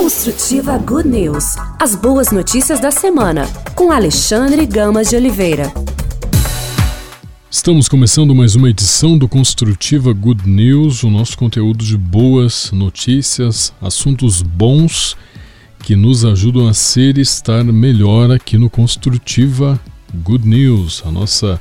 Construtiva 0.00 0.78
Good 0.78 1.08
News. 1.08 1.56
As 1.76 1.96
boas 1.96 2.30
notícias 2.30 2.78
da 2.78 2.88
semana, 2.88 3.48
com 3.74 3.90
Alexandre 3.90 4.64
Gamas 4.64 5.08
de 5.08 5.16
Oliveira. 5.16 5.72
Estamos 7.50 7.88
começando 7.88 8.32
mais 8.32 8.54
uma 8.54 8.70
edição 8.70 9.18
do 9.18 9.26
Construtiva 9.26 10.12
Good 10.12 10.48
News, 10.48 11.02
o 11.02 11.10
nosso 11.10 11.36
conteúdo 11.36 11.84
de 11.84 11.96
boas 11.96 12.70
notícias, 12.70 13.72
assuntos 13.82 14.40
bons 14.40 15.16
que 15.80 15.96
nos 15.96 16.24
ajudam 16.24 16.68
a 16.68 16.74
ser 16.74 17.18
e 17.18 17.22
estar 17.22 17.64
melhor 17.64 18.30
aqui 18.30 18.56
no 18.56 18.70
Construtiva 18.70 19.80
Good 20.14 20.48
News, 20.48 21.02
a 21.04 21.10
nossa 21.10 21.60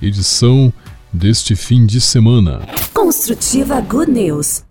edição 0.00 0.72
deste 1.12 1.56
fim 1.56 1.84
de 1.84 2.00
semana. 2.00 2.60
Construtiva 2.94 3.80
Good 3.80 4.12
News. 4.12 4.62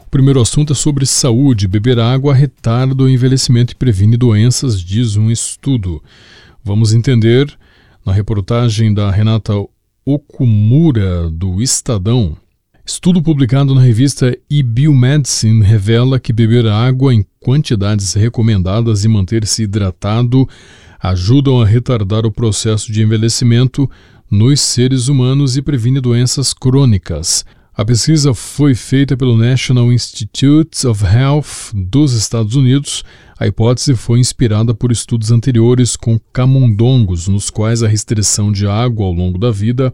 O 0.00 0.10
primeiro 0.10 0.40
assunto 0.40 0.72
é 0.72 0.76
sobre 0.76 1.06
saúde. 1.06 1.68
Beber 1.68 1.98
água 1.98 2.34
retarda 2.34 3.02
o 3.02 3.08
envelhecimento 3.08 3.72
e 3.72 3.76
previne 3.76 4.16
doenças, 4.16 4.80
diz 4.80 5.16
um 5.16 5.30
estudo. 5.30 6.02
Vamos 6.64 6.92
entender 6.92 7.56
na 8.04 8.12
reportagem 8.12 8.92
da 8.92 9.10
Renata 9.10 9.52
Okumura, 10.04 11.30
do 11.30 11.60
Estadão. 11.60 12.36
Estudo 12.84 13.20
publicado 13.20 13.74
na 13.74 13.80
revista 13.80 14.36
eBiomedicine 14.48 15.64
revela 15.64 16.20
que 16.20 16.32
beber 16.32 16.66
água 16.68 17.12
em 17.12 17.26
quantidades 17.40 18.14
recomendadas 18.14 19.04
e 19.04 19.08
manter-se 19.08 19.64
hidratado 19.64 20.48
ajudam 21.00 21.60
a 21.60 21.66
retardar 21.66 22.24
o 22.24 22.30
processo 22.30 22.92
de 22.92 23.02
envelhecimento 23.02 23.90
nos 24.30 24.60
seres 24.60 25.08
humanos 25.08 25.56
e 25.56 25.62
previne 25.62 26.00
doenças 26.00 26.52
crônicas. 26.52 27.44
A 27.74 27.84
pesquisa 27.84 28.32
foi 28.32 28.74
feita 28.74 29.16
pelo 29.16 29.36
National 29.36 29.92
Institutes 29.92 30.84
of 30.84 31.04
Health 31.04 31.74
dos 31.74 32.14
Estados 32.14 32.56
Unidos. 32.56 33.04
A 33.38 33.46
hipótese 33.46 33.94
foi 33.94 34.18
inspirada 34.18 34.72
por 34.72 34.90
estudos 34.90 35.30
anteriores 35.30 35.94
com 35.94 36.18
camundongos, 36.32 37.28
nos 37.28 37.50
quais 37.50 37.82
a 37.82 37.88
restrição 37.88 38.50
de 38.50 38.66
água 38.66 39.04
ao 39.04 39.12
longo 39.12 39.38
da 39.38 39.50
vida, 39.50 39.92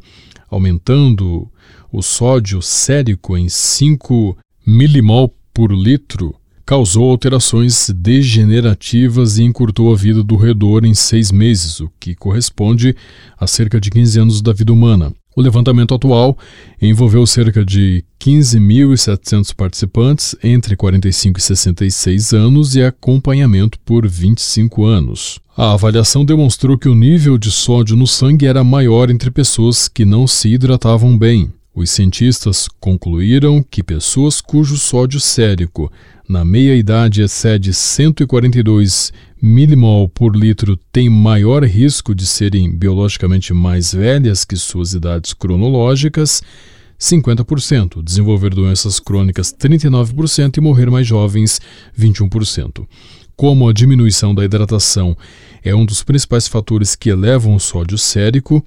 aumentando 0.48 1.50
o 1.90 2.02
sódio 2.02 2.62
sérico 2.62 3.36
em 3.36 3.48
5 3.48 4.38
milimol 4.64 5.34
por 5.52 5.72
litro, 5.72 6.34
causou 6.72 7.10
alterações 7.10 7.90
degenerativas 7.90 9.36
e 9.36 9.42
encurtou 9.42 9.92
a 9.92 9.94
vida 9.94 10.24
do 10.24 10.36
roedor 10.36 10.86
em 10.86 10.94
seis 10.94 11.30
meses, 11.30 11.80
o 11.80 11.90
que 12.00 12.14
corresponde 12.14 12.96
a 13.38 13.46
cerca 13.46 13.78
de 13.78 13.90
15 13.90 14.18
anos 14.18 14.40
da 14.40 14.54
vida 14.54 14.72
humana. 14.72 15.12
O 15.36 15.42
levantamento 15.42 15.92
atual 15.92 16.34
envolveu 16.80 17.26
cerca 17.26 17.62
de 17.62 18.02
15.700 18.18 19.54
participantes 19.54 20.34
entre 20.42 20.74
45 20.74 21.38
e 21.38 21.42
66 21.42 22.32
anos 22.32 22.74
e 22.74 22.82
acompanhamento 22.82 23.78
por 23.84 24.08
25 24.08 24.86
anos. 24.86 25.40
A 25.54 25.74
avaliação 25.74 26.24
demonstrou 26.24 26.78
que 26.78 26.88
o 26.88 26.94
nível 26.94 27.36
de 27.36 27.50
sódio 27.50 27.94
no 27.98 28.06
sangue 28.06 28.46
era 28.46 28.64
maior 28.64 29.10
entre 29.10 29.30
pessoas 29.30 29.88
que 29.88 30.06
não 30.06 30.26
se 30.26 30.48
hidratavam 30.48 31.18
bem. 31.18 31.52
Os 31.74 31.90
cientistas 31.90 32.68
concluíram 32.80 33.62
que 33.62 33.82
pessoas 33.82 34.42
cujo 34.42 34.76
sódio 34.78 35.18
sérico 35.18 35.90
na 36.32 36.46
meia-idade 36.46 37.20
excede 37.20 37.74
142 37.74 39.12
milimol 39.40 40.08
por 40.08 40.34
litro. 40.34 40.78
Têm 40.90 41.10
maior 41.10 41.62
risco 41.62 42.14
de 42.14 42.26
serem 42.26 42.74
biologicamente 42.74 43.52
mais 43.52 43.92
velhas 43.92 44.42
que 44.42 44.56
suas 44.56 44.94
idades 44.94 45.34
cronológicas, 45.34 46.42
50%, 46.98 48.02
desenvolver 48.02 48.54
doenças 48.54 48.98
crônicas 48.98 49.52
39% 49.52 50.56
e 50.56 50.60
morrer 50.62 50.90
mais 50.90 51.06
jovens 51.06 51.60
21%. 51.98 52.86
Como 53.36 53.68
a 53.68 53.72
diminuição 53.72 54.34
da 54.34 54.42
hidratação 54.42 55.14
é 55.62 55.74
um 55.74 55.84
dos 55.84 56.02
principais 56.02 56.48
fatores 56.48 56.96
que 56.96 57.10
elevam 57.10 57.54
o 57.54 57.60
sódio 57.60 57.98
sérico, 57.98 58.64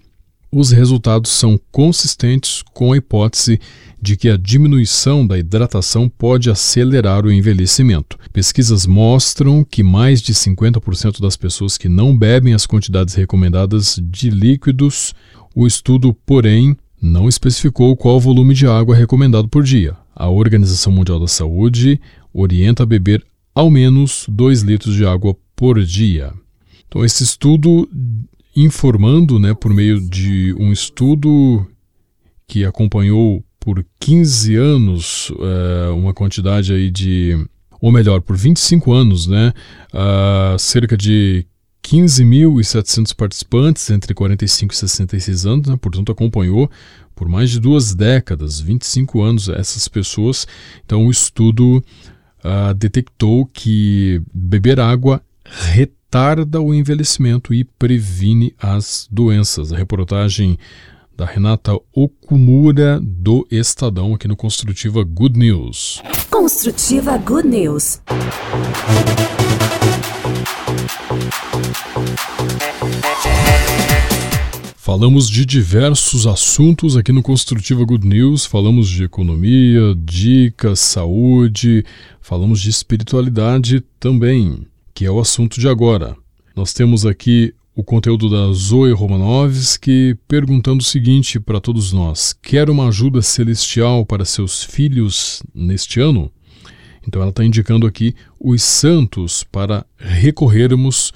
os 0.57 0.71
resultados 0.71 1.31
são 1.31 1.59
consistentes 1.69 2.63
com 2.73 2.93
a 2.93 2.97
hipótese 2.97 3.59
de 4.01 4.15
que 4.15 4.29
a 4.29 4.37
diminuição 4.37 5.27
da 5.27 5.37
hidratação 5.37 6.07
pode 6.07 6.49
acelerar 6.49 7.25
o 7.25 7.31
envelhecimento. 7.31 8.17
Pesquisas 8.31 8.85
mostram 8.85 9.65
que 9.65 9.83
mais 9.83 10.21
de 10.21 10.33
50% 10.33 11.19
das 11.19 11.35
pessoas 11.35 11.77
que 11.77 11.89
não 11.89 12.17
bebem 12.17 12.53
as 12.53 12.65
quantidades 12.65 13.15
recomendadas 13.15 13.99
de 14.01 14.29
líquidos, 14.29 15.13
o 15.53 15.67
estudo, 15.67 16.13
porém, 16.25 16.77
não 17.01 17.27
especificou 17.27 17.93
qual 17.97 18.17
volume 18.17 18.53
de 18.53 18.65
água 18.65 18.95
recomendado 18.95 19.49
por 19.49 19.61
dia. 19.61 19.97
A 20.15 20.29
Organização 20.29 20.93
Mundial 20.93 21.19
da 21.19 21.27
Saúde 21.27 21.99
orienta 22.33 22.83
a 22.83 22.85
beber 22.85 23.21
ao 23.53 23.69
menos 23.69 24.25
2 24.29 24.61
litros 24.61 24.95
de 24.95 25.05
água 25.05 25.35
por 25.53 25.83
dia. 25.83 26.31
Então, 26.87 27.03
esse 27.03 27.25
estudo 27.25 27.89
informando, 28.55 29.37
né, 29.37 29.53
por 29.53 29.73
meio 29.73 29.99
de 29.99 30.55
um 30.57 30.71
estudo 30.71 31.65
que 32.47 32.63
acompanhou 32.63 33.43
por 33.59 33.83
15 33.99 34.55
anos 34.55 35.31
é, 35.39 35.89
uma 35.89 36.13
quantidade 36.13 36.71
aí 36.71 36.89
de, 36.91 37.37
ou 37.81 37.91
melhor, 37.91 38.21
por 38.21 38.37
25 38.37 38.93
anos, 38.93 39.27
né, 39.27 39.51
uh, 39.93 40.57
cerca 40.59 40.95
de 40.95 41.45
15.700 41.83 43.13
participantes 43.15 43.89
entre 43.89 44.13
45 44.13 44.73
e 44.73 44.77
66 44.77 45.45
anos, 45.45 45.67
né, 45.67 45.77
portanto 45.81 46.11
acompanhou 46.11 46.69
por 47.15 47.29
mais 47.29 47.49
de 47.49 47.59
duas 47.59 47.95
décadas, 47.95 48.59
25 48.59 49.21
anos, 49.21 49.49
essas 49.49 49.87
pessoas. 49.87 50.45
Então 50.85 51.07
o 51.07 51.11
estudo 51.11 51.83
uh, 52.43 52.73
detectou 52.75 53.45
que 53.45 54.21
beber 54.33 54.79
água 54.79 55.21
retarda 56.15 56.61
o 56.61 56.73
envelhecimento 56.73 57.53
e 57.53 57.65
previne 57.65 58.55
as 58.57 59.05
doenças. 59.11 59.73
A 59.73 59.75
reportagem 59.75 60.57
da 61.13 61.25
Renata 61.25 61.77
Okumura 61.91 63.01
do 63.03 63.45
Estadão 63.51 64.13
aqui 64.13 64.25
no 64.25 64.35
Construtiva 64.37 65.03
Good 65.03 65.37
News. 65.37 66.01
Construtiva 66.31 67.17
Good 67.17 67.49
News. 67.49 68.01
Falamos 74.77 75.29
de 75.29 75.45
diversos 75.45 76.25
assuntos 76.25 76.95
aqui 76.95 77.11
no 77.11 77.21
Construtiva 77.21 77.83
Good 77.83 78.07
News. 78.07 78.45
Falamos 78.45 78.87
de 78.87 79.03
economia, 79.03 79.93
dicas, 79.97 80.79
saúde, 80.79 81.83
falamos 82.21 82.61
de 82.61 82.69
espiritualidade 82.69 83.83
também 83.99 84.65
que 84.95 85.05
é 85.05 85.11
o 85.11 85.19
assunto 85.19 85.59
de 85.59 85.67
agora. 85.67 86.15
Nós 86.55 86.71
temos 86.71 87.05
aqui 87.05 87.53
o 87.75 87.83
conteúdo 87.83 88.29
da 88.29 88.53
Zoe 88.53 88.93
Romanovski 88.93 90.17
perguntando 90.25 90.81
o 90.81 90.85
seguinte 90.85 91.37
para 91.37 91.59
todos 91.59 91.91
nós: 91.91 92.33
quer 92.41 92.69
uma 92.69 92.87
ajuda 92.87 93.21
celestial 93.21 94.05
para 94.05 94.23
seus 94.23 94.63
filhos 94.63 95.43
neste 95.53 95.99
ano? 95.99 96.31
Então 97.05 97.21
ela 97.21 97.29
está 97.29 97.43
indicando 97.43 97.85
aqui 97.85 98.15
os 98.39 98.63
santos 98.63 99.43
para 99.43 99.85
recorrermos 99.97 101.11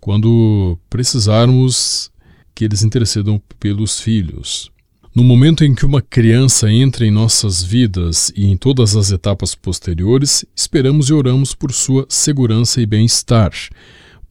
quando 0.00 0.78
precisarmos 0.88 2.10
que 2.54 2.64
eles 2.64 2.84
intercedam 2.84 3.42
pelos 3.58 4.00
filhos. 4.00 4.70
No 5.14 5.22
momento 5.22 5.62
em 5.62 5.72
que 5.72 5.86
uma 5.86 6.02
criança 6.02 6.68
entra 6.68 7.06
em 7.06 7.10
nossas 7.12 7.62
vidas 7.62 8.32
e 8.34 8.46
em 8.46 8.56
todas 8.56 8.96
as 8.96 9.12
etapas 9.12 9.54
posteriores, 9.54 10.44
esperamos 10.56 11.08
e 11.08 11.12
oramos 11.12 11.54
por 11.54 11.72
sua 11.72 12.04
segurança 12.08 12.80
e 12.80 12.86
bem-estar. 12.86 13.52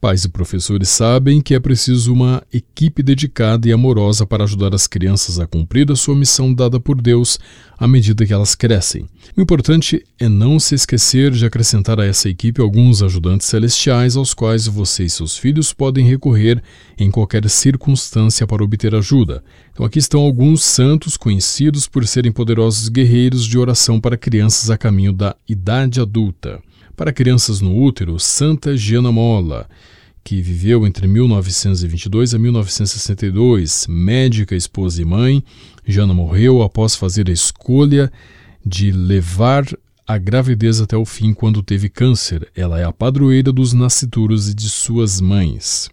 Pais 0.04 0.22
e 0.22 0.28
professores 0.28 0.90
sabem 0.90 1.40
que 1.40 1.54
é 1.54 1.58
preciso 1.58 2.12
uma 2.12 2.42
equipe 2.52 3.02
dedicada 3.02 3.66
e 3.66 3.72
amorosa 3.72 4.26
para 4.26 4.44
ajudar 4.44 4.74
as 4.74 4.86
crianças 4.86 5.40
a 5.40 5.46
cumprir 5.46 5.90
a 5.90 5.96
sua 5.96 6.14
missão 6.14 6.52
dada 6.52 6.78
por 6.78 7.00
Deus 7.00 7.38
à 7.78 7.88
medida 7.88 8.26
que 8.26 8.32
elas 8.34 8.54
crescem. 8.54 9.06
O 9.34 9.40
importante 9.40 10.04
é 10.20 10.28
não 10.28 10.60
se 10.60 10.74
esquecer 10.74 11.30
de 11.30 11.46
acrescentar 11.46 11.98
a 11.98 12.04
essa 12.04 12.28
equipe 12.28 12.60
alguns 12.60 13.02
ajudantes 13.02 13.46
celestiais 13.46 14.14
aos 14.14 14.34
quais 14.34 14.66
você 14.66 15.04
e 15.04 15.08
seus 15.08 15.38
filhos 15.38 15.72
podem 15.72 16.06
recorrer 16.06 16.62
em 16.98 17.10
qualquer 17.10 17.48
circunstância 17.48 18.46
para 18.46 18.62
obter 18.62 18.94
ajuda. 18.94 19.42
Então, 19.72 19.86
aqui 19.86 20.00
estão 20.00 20.20
alguns 20.20 20.62
santos 20.62 21.16
conhecidos 21.16 21.88
por 21.88 22.06
serem 22.06 22.30
poderosos 22.30 22.90
guerreiros 22.90 23.46
de 23.46 23.56
oração 23.56 23.98
para 23.98 24.18
crianças 24.18 24.68
a 24.68 24.76
caminho 24.76 25.14
da 25.14 25.34
idade 25.48 25.98
adulta. 25.98 26.60
Para 26.94 27.10
crianças 27.10 27.62
no 27.62 27.74
útero, 27.82 28.20
Santa 28.20 28.76
Giana 28.76 29.10
Mola 29.10 29.66
que 30.24 30.40
viveu 30.40 30.86
entre 30.86 31.06
1922 31.06 32.32
e 32.32 32.38
1962, 32.38 33.86
médica, 33.86 34.56
esposa 34.56 35.02
e 35.02 35.04
mãe. 35.04 35.44
Jana 35.86 36.14
morreu 36.14 36.62
após 36.62 36.96
fazer 36.96 37.28
a 37.28 37.32
escolha 37.32 38.10
de 38.64 38.90
levar 38.90 39.66
a 40.06 40.16
gravidez 40.16 40.80
até 40.80 40.96
o 40.96 41.04
fim 41.04 41.34
quando 41.34 41.62
teve 41.62 41.90
câncer. 41.90 42.50
Ela 42.56 42.80
é 42.80 42.84
a 42.84 42.92
padroeira 42.92 43.52
dos 43.52 43.74
nascituros 43.74 44.48
e 44.48 44.54
de 44.54 44.70
suas 44.70 45.20
mães. 45.20 45.90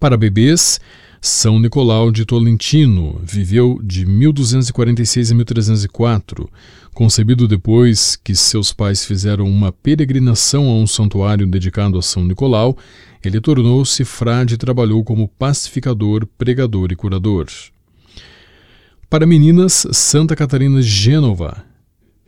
Para 0.00 0.16
bebês, 0.16 0.80
São 1.24 1.60
Nicolau 1.60 2.10
de 2.10 2.24
Tolentino 2.24 3.20
viveu 3.22 3.78
de 3.80 4.04
1246 4.04 5.30
a 5.30 5.34
1304. 5.36 6.50
Concebido 6.92 7.46
depois 7.46 8.16
que 8.16 8.34
seus 8.34 8.72
pais 8.72 9.04
fizeram 9.04 9.46
uma 9.46 9.70
peregrinação 9.70 10.68
a 10.68 10.74
um 10.74 10.84
santuário 10.84 11.46
dedicado 11.46 11.96
a 11.96 12.02
São 12.02 12.24
Nicolau, 12.24 12.76
ele 13.24 13.40
tornou-se 13.40 14.04
frade 14.04 14.54
e 14.54 14.58
trabalhou 14.58 15.04
como 15.04 15.28
pacificador, 15.28 16.26
pregador 16.36 16.90
e 16.90 16.96
curador. 16.96 17.46
Para 19.08 19.24
meninas, 19.24 19.86
Santa 19.92 20.34
Catarina 20.34 20.82
de 20.82 20.88
Gênova 20.88 21.64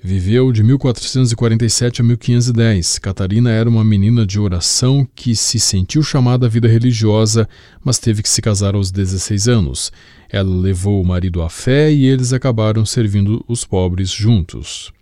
Viveu 0.07 0.53
de 0.53 0.63
1447 0.63 2.03
a 2.03 2.05
1510. 2.05 2.99
Catarina 2.99 3.51
era 3.51 3.67
uma 3.67 3.83
menina 3.83 4.27
de 4.27 4.39
oração 4.39 5.09
que 5.15 5.35
se 5.35 5.59
sentiu 5.59 6.03
chamada 6.03 6.45
à 6.45 6.49
vida 6.49 6.69
religiosa, 6.69 7.49
mas 7.83 7.99
teve 7.99 8.23
que 8.23 8.29
se 8.29 8.43
casar 8.43 8.75
aos 8.75 8.91
16 8.91 9.49
anos. 9.49 9.91
Ela 10.29 10.55
levou 10.55 11.01
o 11.01 11.07
marido 11.07 11.41
à 11.41 11.49
fé 11.49 11.91
e 11.91 12.05
eles 12.05 12.35
acabaram 12.35 12.85
servindo 12.85 13.43
os 13.49 13.65
pobres 13.65 14.11
juntos. 14.11 14.93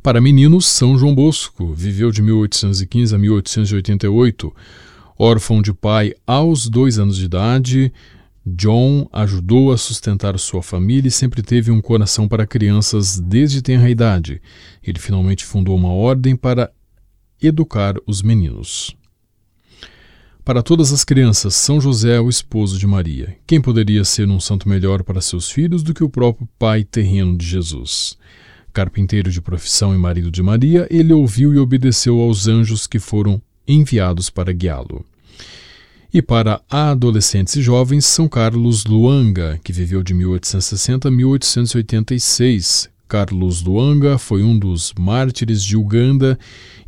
Para 0.00 0.20
meninos, 0.20 0.68
São 0.68 0.96
João 0.96 1.12
Bosco 1.12 1.74
viveu 1.74 2.12
de 2.12 2.22
1815 2.22 3.16
a 3.16 3.18
1888. 3.18 4.54
Órfão 5.18 5.60
de 5.60 5.72
pai 5.72 6.14
aos 6.24 6.68
dois 6.68 7.00
anos 7.00 7.16
de 7.16 7.24
idade, 7.24 7.92
John 8.48 9.08
ajudou 9.12 9.72
a 9.72 9.76
sustentar 9.76 10.38
sua 10.38 10.62
família 10.62 11.08
e 11.08 11.10
sempre 11.10 11.42
teve 11.42 11.72
um 11.72 11.80
coração 11.80 12.28
para 12.28 12.46
crianças 12.46 13.18
desde 13.18 13.60
tenra 13.60 13.90
idade. 13.90 14.40
Ele 14.80 15.00
finalmente 15.00 15.44
fundou 15.44 15.74
uma 15.74 15.92
ordem 15.92 16.36
para 16.36 16.70
educar 17.42 17.96
os 18.06 18.22
meninos. 18.22 18.96
Para 20.44 20.62
todas 20.62 20.92
as 20.92 21.02
crianças, 21.02 21.56
São 21.56 21.80
José 21.80 22.14
é 22.14 22.20
o 22.20 22.28
esposo 22.28 22.78
de 22.78 22.86
Maria. 22.86 23.36
Quem 23.48 23.60
poderia 23.60 24.04
ser 24.04 24.28
um 24.28 24.38
santo 24.38 24.68
melhor 24.68 25.02
para 25.02 25.20
seus 25.20 25.50
filhos 25.50 25.82
do 25.82 25.92
que 25.92 26.04
o 26.04 26.08
próprio 26.08 26.48
pai 26.56 26.84
terreno 26.84 27.36
de 27.36 27.44
Jesus? 27.44 28.16
Carpinteiro 28.72 29.28
de 29.28 29.40
profissão 29.40 29.92
e 29.92 29.98
marido 29.98 30.30
de 30.30 30.40
Maria, 30.40 30.86
ele 30.88 31.12
ouviu 31.12 31.52
e 31.52 31.58
obedeceu 31.58 32.20
aos 32.20 32.46
anjos 32.46 32.86
que 32.86 33.00
foram 33.00 33.42
enviados 33.66 34.30
para 34.30 34.52
guiá-lo. 34.52 35.04
E 36.12 36.22
para 36.22 36.60
adolescentes 36.70 37.56
e 37.56 37.62
jovens, 37.62 38.04
São 38.06 38.28
Carlos 38.28 38.84
Luanga, 38.84 39.58
que 39.62 39.72
viveu 39.72 40.02
de 40.02 40.14
1860 40.14 41.08
a 41.08 41.10
1886. 41.10 42.88
Carlos 43.08 43.62
Luanga 43.62 44.18
foi 44.18 44.42
um 44.42 44.58
dos 44.58 44.92
mártires 44.98 45.62
de 45.62 45.76
Uganda 45.76 46.38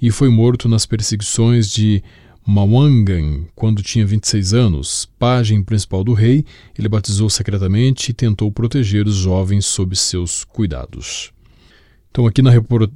e 0.01 0.11
foi 0.11 0.29
morto 0.29 0.69
nas 0.69 0.87
perseguições 0.87 1.71
de 1.71 2.03
Mawangan 2.47 3.45
quando 3.55 3.83
tinha 3.83 4.07
26 4.07 4.55
anos. 4.55 5.09
Pajem 5.19 5.63
principal 5.63 6.03
do 6.03 6.15
rei, 6.15 6.45
ele 6.79 6.89
batizou 6.89 7.29
secretamente 7.29 8.11
e 8.11 8.15
tentou 8.15 8.51
proteger 8.51 9.07
os 9.07 9.17
jovens 9.17 9.67
sob 9.67 9.95
seus 9.95 10.45
cuidados. 10.45 11.31
Então, 12.11 12.27
aqui 12.27 12.41
na, 12.41 12.51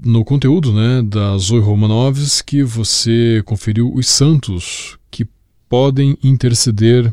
no 0.05 0.25
conteúdo 0.25 0.73
né, 0.73 1.03
da 1.03 1.37
Zoe 1.37 1.61
Romanovs, 1.61 2.43
você 2.65 3.43
conferiu 3.45 3.93
os 3.95 4.09
santos 4.09 4.97
que 4.97 5.02
podem 5.73 6.19
interceder, 6.23 7.11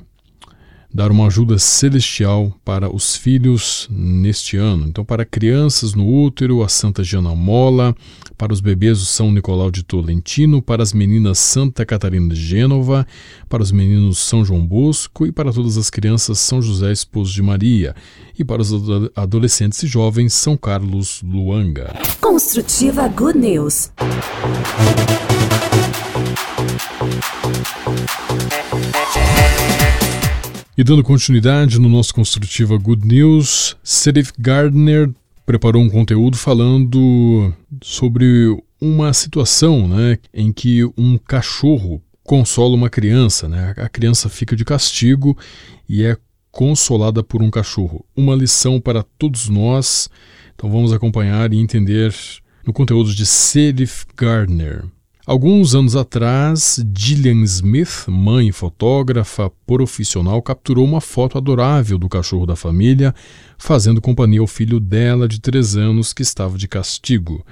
dar 0.93 1.11
uma 1.11 1.27
ajuda 1.27 1.57
celestial 1.57 2.53
para 2.65 2.93
os 2.93 3.15
filhos 3.15 3.87
neste 3.89 4.57
ano. 4.57 4.85
Então, 4.85 5.05
para 5.05 5.23
crianças 5.23 5.93
no 5.93 6.05
útero, 6.05 6.61
a 6.61 6.67
Santa 6.67 7.01
Giana 7.01 7.33
Mola, 7.33 7.95
para 8.37 8.51
os 8.51 8.59
bebês, 8.59 9.01
o 9.01 9.05
São 9.05 9.31
Nicolau 9.31 9.71
de 9.71 9.81
Tolentino, 9.81 10.61
para 10.61 10.83
as 10.83 10.91
meninas 10.91 11.39
Santa 11.39 11.85
Catarina 11.85 12.33
de 12.33 12.35
Gênova, 12.35 13.07
para 13.47 13.63
os 13.63 13.71
meninos 13.71 14.17
São 14.17 14.43
João 14.43 14.67
Bosco 14.67 15.25
e 15.25 15.31
para 15.31 15.53
todas 15.53 15.77
as 15.77 15.89
crianças 15.89 16.37
São 16.37 16.61
José, 16.61 16.91
esposo 16.91 17.33
de 17.33 17.41
Maria, 17.41 17.95
e 18.37 18.43
para 18.43 18.61
os 18.61 18.73
adolescentes 19.15 19.81
e 19.83 19.87
jovens 19.87 20.33
São 20.33 20.57
Carlos 20.57 21.21
Luanga. 21.23 21.93
Construtiva 22.19 23.07
Good 23.07 23.37
News. 23.37 23.89
E 30.77 30.83
dando 30.83 31.03
continuidade 31.03 31.77
no 31.77 31.89
nosso 31.89 32.13
Construtiva 32.15 32.77
Good 32.77 33.05
News, 33.05 33.75
Serif 33.83 34.31
Gardner 34.39 35.09
preparou 35.45 35.81
um 35.81 35.89
conteúdo 35.89 36.37
falando 36.37 37.53
sobre 37.81 38.57
uma 38.79 39.11
situação 39.11 39.87
né, 39.87 40.17
em 40.33 40.53
que 40.53 40.85
um 40.97 41.17
cachorro 41.17 42.01
consola 42.23 42.75
uma 42.75 42.89
criança. 42.89 43.49
Né? 43.49 43.73
A 43.75 43.89
criança 43.89 44.29
fica 44.29 44.55
de 44.55 44.63
castigo 44.63 45.37
e 45.89 46.03
é 46.03 46.15
consolada 46.51 47.21
por 47.23 47.41
um 47.41 47.49
cachorro. 47.49 48.05
Uma 48.15 48.35
lição 48.35 48.79
para 48.79 49.03
todos 49.03 49.49
nós. 49.49 50.09
Então 50.55 50.69
vamos 50.69 50.93
acompanhar 50.93 51.51
e 51.51 51.57
entender 51.57 52.15
no 52.65 52.71
conteúdo 52.71 53.13
de 53.13 53.25
Serif 53.25 54.05
Gardner. 54.15 54.85
Alguns 55.29 55.75
anos 55.75 55.95
atrás, 55.95 56.83
Gillian 56.97 57.43
Smith, 57.43 58.07
mãe 58.07 58.51
fotógrafa 58.51 59.51
profissional, 59.63 60.41
capturou 60.41 60.83
uma 60.83 60.99
foto 60.99 61.37
adorável 61.37 61.99
do 61.99 62.09
cachorro 62.09 62.47
da 62.47 62.55
família, 62.55 63.13
fazendo 63.55 64.01
companhia 64.01 64.39
ao 64.39 64.47
filho 64.47 64.79
dela 64.79 65.27
de 65.27 65.39
três 65.39 65.77
anos 65.77 66.13
que 66.13 66.23
estava 66.23 66.57
de 66.57 66.67
castigo. 66.67 67.45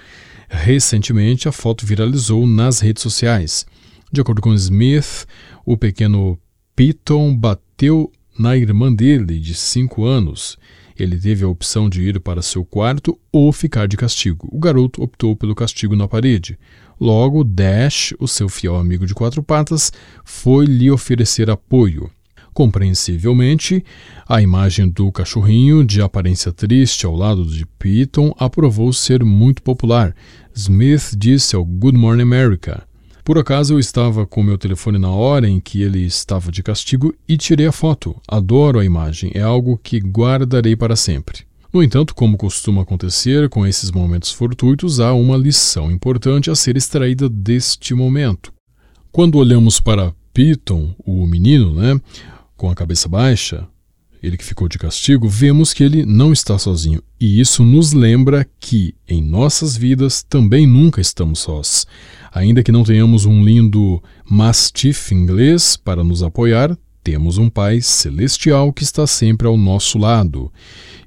Recentemente, 0.49 1.47
a 1.47 1.51
foto 1.51 1.85
viralizou 1.85 2.47
nas 2.47 2.79
redes 2.79 3.03
sociais. 3.03 3.63
De 4.11 4.19
acordo 4.19 4.41
com 4.41 4.55
Smith, 4.55 5.27
o 5.63 5.77
pequeno 5.77 6.35
Piton 6.75 7.37
bateu 7.37 8.11
na 8.39 8.57
irmã 8.57 8.91
dele, 8.91 9.39
de 9.39 9.53
cinco 9.53 10.03
anos. 10.03 10.57
Ele 10.97 11.17
teve 11.17 11.43
a 11.45 11.47
opção 11.47 11.87
de 11.89 12.01
ir 12.01 12.19
para 12.19 12.41
seu 12.41 12.65
quarto 12.65 13.17
ou 13.31 13.51
ficar 13.53 13.87
de 13.87 13.95
castigo. 13.95 14.49
O 14.51 14.59
garoto 14.59 15.03
optou 15.03 15.35
pelo 15.35 15.53
castigo 15.53 15.95
na 15.95 16.07
parede. 16.07 16.57
Logo, 16.99 17.43
Dash, 17.43 18.13
o 18.19 18.27
seu 18.27 18.49
fiel 18.49 18.75
amigo 18.75 19.05
de 19.05 19.13
quatro 19.13 19.43
patas, 19.43 19.91
foi 20.25 20.65
lhe 20.65 20.89
oferecer 20.89 21.49
apoio. 21.49 22.09
Compreensivelmente, 22.51 23.85
a 24.27 24.41
imagem 24.41 24.89
do 24.89 25.11
cachorrinho, 25.11 25.85
de 25.85 26.01
aparência 26.01 26.51
triste 26.51 27.05
ao 27.05 27.15
lado 27.15 27.45
de 27.45 27.67
Piton, 27.77 28.33
aprovou 28.39 28.91
ser 28.91 29.23
muito 29.23 29.61
popular. 29.61 30.15
Smith 30.55 31.13
disse 31.15 31.55
ao 31.55 31.63
Good 31.63 31.95
Morning 31.95 32.23
America: 32.23 32.87
Por 33.27 33.37
acaso 33.37 33.73
eu 33.73 33.79
estava 33.79 34.25
com 34.25 34.41
meu 34.41 34.57
telefone 34.57 34.97
na 34.97 35.11
hora 35.11 35.49
em 35.49 35.59
que 35.59 35.81
ele 35.81 35.99
estava 35.99 36.49
de 36.49 36.63
castigo 36.63 37.13
e 37.27 37.35
tirei 37.35 37.67
a 37.67 37.73
foto. 37.73 38.15
Adoro 38.25 38.79
a 38.79 38.85
imagem, 38.85 39.31
é 39.33 39.41
algo 39.41 39.77
que 39.77 39.99
guardarei 39.99 40.77
para 40.77 40.95
sempre. 40.95 41.39
No 41.73 41.83
entanto, 41.83 42.15
como 42.15 42.37
costuma 42.37 42.83
acontecer 42.83 43.49
com 43.49 43.67
esses 43.67 43.91
momentos 43.91 44.31
fortuitos, 44.31 45.01
há 45.01 45.13
uma 45.13 45.35
lição 45.35 45.91
importante 45.91 46.49
a 46.49 46.55
ser 46.55 46.77
extraída 46.77 47.27
deste 47.27 47.93
momento. 47.93 48.53
Quando 49.11 49.37
olhamos 49.39 49.81
para 49.81 50.13
Piton, 50.33 50.95
o 50.99 51.27
menino, 51.27 51.73
né, 51.73 51.99
com 52.55 52.69
a 52.69 52.75
cabeça 52.75 53.09
baixa, 53.09 53.67
ele 54.21 54.37
que 54.37 54.43
ficou 54.43 54.67
de 54.67 54.77
castigo, 54.77 55.27
vemos 55.27 55.73
que 55.73 55.83
ele 55.83 56.05
não 56.05 56.33
está 56.33 56.57
sozinho. 56.57 57.01
E 57.19 57.39
isso 57.39 57.63
nos 57.63 57.93
lembra 57.93 58.47
que 58.59 58.93
em 59.07 59.21
nossas 59.21 59.75
vidas 59.75 60.23
também 60.23 60.65
nunca 60.67 61.01
estamos 61.01 61.39
sós. 61.39 61.85
Ainda 62.31 62.63
que 62.63 62.71
não 62.71 62.83
tenhamos 62.83 63.25
um 63.25 63.43
lindo 63.43 64.01
mastiff 64.29 65.13
inglês 65.13 65.77
para 65.77 66.03
nos 66.03 66.21
apoiar, 66.23 66.77
temos 67.03 67.37
um 67.37 67.49
Pai 67.49 67.79
celestial 67.79 68.73
que 68.73 68.83
está 68.83 69.07
sempre 69.07 69.47
ao 69.47 69.57
nosso 69.57 69.97
lado. 69.97 70.51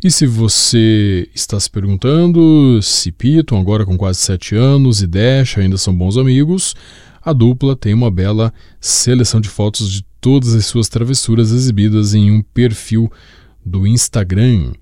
E 0.03 0.11
se 0.11 0.27
você 0.27 1.29
está 1.35 1.61
se 1.61 1.71
perguntando 1.71 2.81
se 2.83 3.13
Piton, 3.13 3.61
agora 3.61 3.85
com 3.85 3.99
quase 3.99 4.21
sete 4.21 4.55
anos, 4.55 5.03
e 5.03 5.07
Dash 5.07 5.59
ainda 5.59 5.77
são 5.77 5.95
bons 5.95 6.17
amigos, 6.17 6.75
a 7.23 7.35
dupla 7.35 7.77
tem 7.77 7.93
uma 7.93 8.11
bela 8.11 8.51
seleção 8.81 9.43
de 9.43 9.51
fotos 9.51 9.93
de 9.93 10.10
todas 10.21 10.55
as 10.55 10.67
suas 10.67 10.89
travessuras 10.89 11.53
exibidas 11.53 12.15
em 12.15 12.31
um 12.31 12.43
perfil 12.43 13.11
do 13.65 13.87
Instagram. 13.87 14.73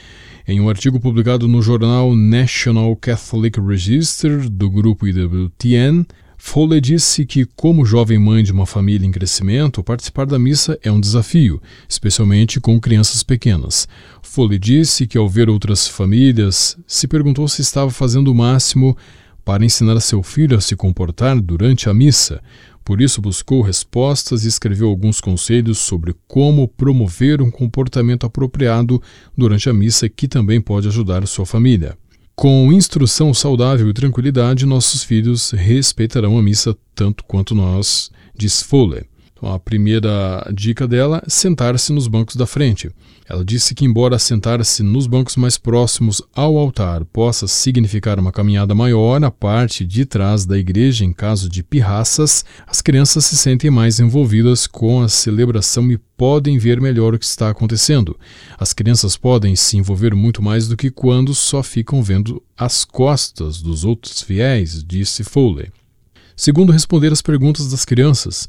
Em 0.47 0.61
um 0.61 0.69
artigo 0.69 1.01
publicado 1.01 1.49
no 1.49 1.61
jornal 1.61 2.15
National 2.15 2.95
Catholic 2.95 3.61
Register 3.61 4.49
do 4.49 4.71
grupo 4.71 5.09
IWTN, 5.09 6.07
Foley 6.37 6.81
disse 6.81 7.27
que, 7.27 7.45
como 7.45 7.85
jovem 7.85 8.17
mãe 8.17 8.45
de 8.45 8.53
uma 8.53 8.65
família 8.65 9.05
em 9.05 9.11
crescimento, 9.11 9.83
participar 9.83 10.25
da 10.25 10.39
missa 10.39 10.79
é 10.85 10.93
um 10.93 11.01
desafio, 11.01 11.61
especialmente 11.89 12.61
com 12.61 12.81
crianças 12.81 13.25
pequenas. 13.25 13.89
Foley 14.23 14.57
disse 14.57 15.05
que, 15.05 15.19
ao 15.19 15.29
ver 15.29 15.51
outras 15.51 15.89
famílias, 15.89 16.79
se 16.87 17.09
perguntou 17.09 17.49
se 17.49 17.61
estava 17.61 17.91
fazendo 17.91 18.31
o 18.31 18.35
máximo 18.37 18.97
para 19.49 19.65
ensinar 19.65 19.99
seu 20.01 20.23
filho 20.23 20.59
a 20.59 20.61
se 20.61 20.77
comportar 20.77 21.41
durante 21.41 21.89
a 21.89 21.95
missa. 21.95 22.43
Por 22.85 23.01
isso, 23.01 23.23
buscou 23.23 23.63
respostas 23.63 24.45
e 24.45 24.49
escreveu 24.49 24.91
alguns 24.91 25.23
conselhos 25.23 25.79
sobre 25.79 26.15
como 26.27 26.69
promover 26.69 27.41
um 27.41 27.51
comportamento 27.51 28.27
apropriado 28.27 29.01
durante 29.35 29.71
a 29.71 29.73
missa 29.73 30.07
que 30.07 30.29
também 30.29 30.61
pode 30.61 30.87
ajudar 30.87 31.27
sua 31.27 31.47
família. 31.47 31.97
Com 32.37 32.71
instrução 32.71 33.33
saudável 33.33 33.89
e 33.89 33.95
tranquilidade, 33.95 34.67
nossos 34.67 35.03
filhos 35.03 35.53
respeitarão 35.53 36.37
a 36.37 36.43
missa 36.43 36.77
tanto 36.95 37.25
quanto 37.25 37.55
nós, 37.55 38.11
diz 38.37 38.61
Fuller. 38.61 39.07
Então, 39.39 39.55
a 39.55 39.59
primeira 39.59 40.45
dica 40.53 40.87
dela 40.87 41.23
é 41.25 41.31
sentar-se 41.31 41.93
nos 41.93 42.09
bancos 42.09 42.35
da 42.35 42.45
frente. 42.45 42.91
Ela 43.29 43.45
disse 43.45 43.73
que, 43.73 43.85
embora 43.85 44.19
sentar-se 44.19 44.83
nos 44.83 45.07
bancos 45.07 45.37
mais 45.37 45.57
próximos 45.57 46.21
ao 46.35 46.57
altar 46.57 47.05
possa 47.05 47.47
significar 47.47 48.19
uma 48.19 48.33
caminhada 48.33 48.75
maior 48.75 49.21
na 49.21 49.31
parte 49.31 49.85
de 49.85 50.05
trás 50.05 50.45
da 50.45 50.59
igreja 50.59 51.05
em 51.05 51.13
caso 51.13 51.49
de 51.49 51.63
pirraças, 51.63 52.45
as 52.67 52.81
crianças 52.81 53.27
se 53.27 53.37
sentem 53.37 53.71
mais 53.71 54.01
envolvidas 54.01 54.67
com 54.67 55.03
a 55.03 55.09
celebração 55.09 55.91
e 55.93 55.99
podem 56.17 56.59
ver 56.59 56.81
melhor 56.81 57.15
o 57.15 57.19
que 57.19 57.25
está 57.25 57.49
acontecendo. 57.49 58.19
As 58.59 58.73
crianças 58.73 59.17
podem 59.17 59.55
se 59.55 59.77
envolver 59.77 60.15
muito 60.17 60.43
mais 60.43 60.67
do 60.67 60.77
que 60.77 60.91
quando 60.91 61.33
só 61.33 61.63
ficam 61.63 62.03
vendo 62.03 62.43
as 62.57 62.85
costas 62.85 63.63
dos 63.63 63.85
outros 63.85 64.21
fiéis, 64.21 64.83
disse 64.83 65.23
Foley. 65.23 65.71
Segundo 66.35 66.73
responder 66.73 67.13
às 67.13 67.21
perguntas 67.21 67.69
das 67.69 67.85
crianças, 67.85 68.49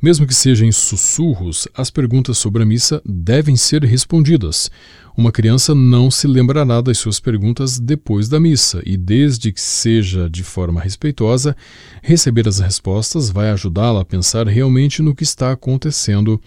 mesmo 0.00 0.26
que 0.26 0.34
seja 0.34 0.64
em 0.64 0.72
sussurros, 0.72 1.68
as 1.74 1.90
perguntas 1.90 2.38
sobre 2.38 2.62
a 2.62 2.66
missa 2.66 3.02
devem 3.04 3.56
ser 3.56 3.84
respondidas. 3.84 4.70
Uma 5.16 5.30
criança 5.30 5.74
não 5.74 6.10
se 6.10 6.26
lembrará 6.26 6.80
das 6.80 6.98
suas 6.98 7.20
perguntas 7.20 7.78
depois 7.78 8.28
da 8.28 8.40
missa, 8.40 8.82
e 8.86 8.96
desde 8.96 9.52
que 9.52 9.60
seja 9.60 10.30
de 10.30 10.42
forma 10.42 10.80
respeitosa, 10.80 11.54
receber 12.02 12.48
as 12.48 12.58
respostas 12.58 13.28
vai 13.28 13.50
ajudá-la 13.50 14.00
a 14.00 14.04
pensar 14.04 14.46
realmente 14.46 15.02
no 15.02 15.14
que 15.14 15.22
está 15.22 15.52
acontecendo, 15.52 16.40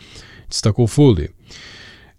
destacou 0.49 0.87
Foley. 0.87 1.29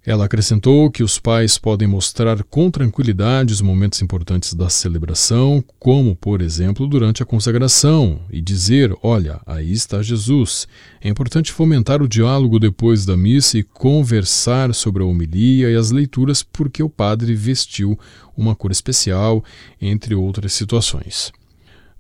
Ela 0.07 0.27
acrescentou 0.27 0.91
que 0.91 1.03
os 1.03 1.19
pais 1.19 1.57
podem 1.57 1.89
mostrar 1.89 2.43
com 2.45 2.71
tranquilidade 2.71 3.55
os 3.55 3.63
momentos 3.63 4.03
importantes 4.03 4.53
da 4.53 4.69
celebração, 4.69 5.65
como, 5.79 6.15
por 6.15 6.43
exemplo, 6.43 6.87
durante 6.87 7.23
a 7.23 7.27
consagração, 7.27 8.21
e 8.31 8.43
dizer: 8.43 8.95
Olha, 9.03 9.41
aí 9.47 9.73
está 9.73 10.03
Jesus. 10.03 10.69
É 11.01 11.09
importante 11.09 11.51
fomentar 11.51 12.03
o 12.03 12.09
diálogo 12.09 12.59
depois 12.59 13.07
da 13.07 13.17
missa 13.17 13.57
e 13.57 13.63
conversar 13.63 14.75
sobre 14.75 15.03
a 15.03 15.07
homilia 15.07 15.71
e 15.71 15.77
as 15.77 15.91
leituras, 15.91 16.43
porque 16.43 16.83
o 16.83 16.91
padre 16.91 17.35
vestiu 17.35 17.99
uma 18.37 18.55
cor 18.55 18.71
especial, 18.71 19.43
entre 19.81 20.15
outras 20.15 20.53
situações. 20.53 21.33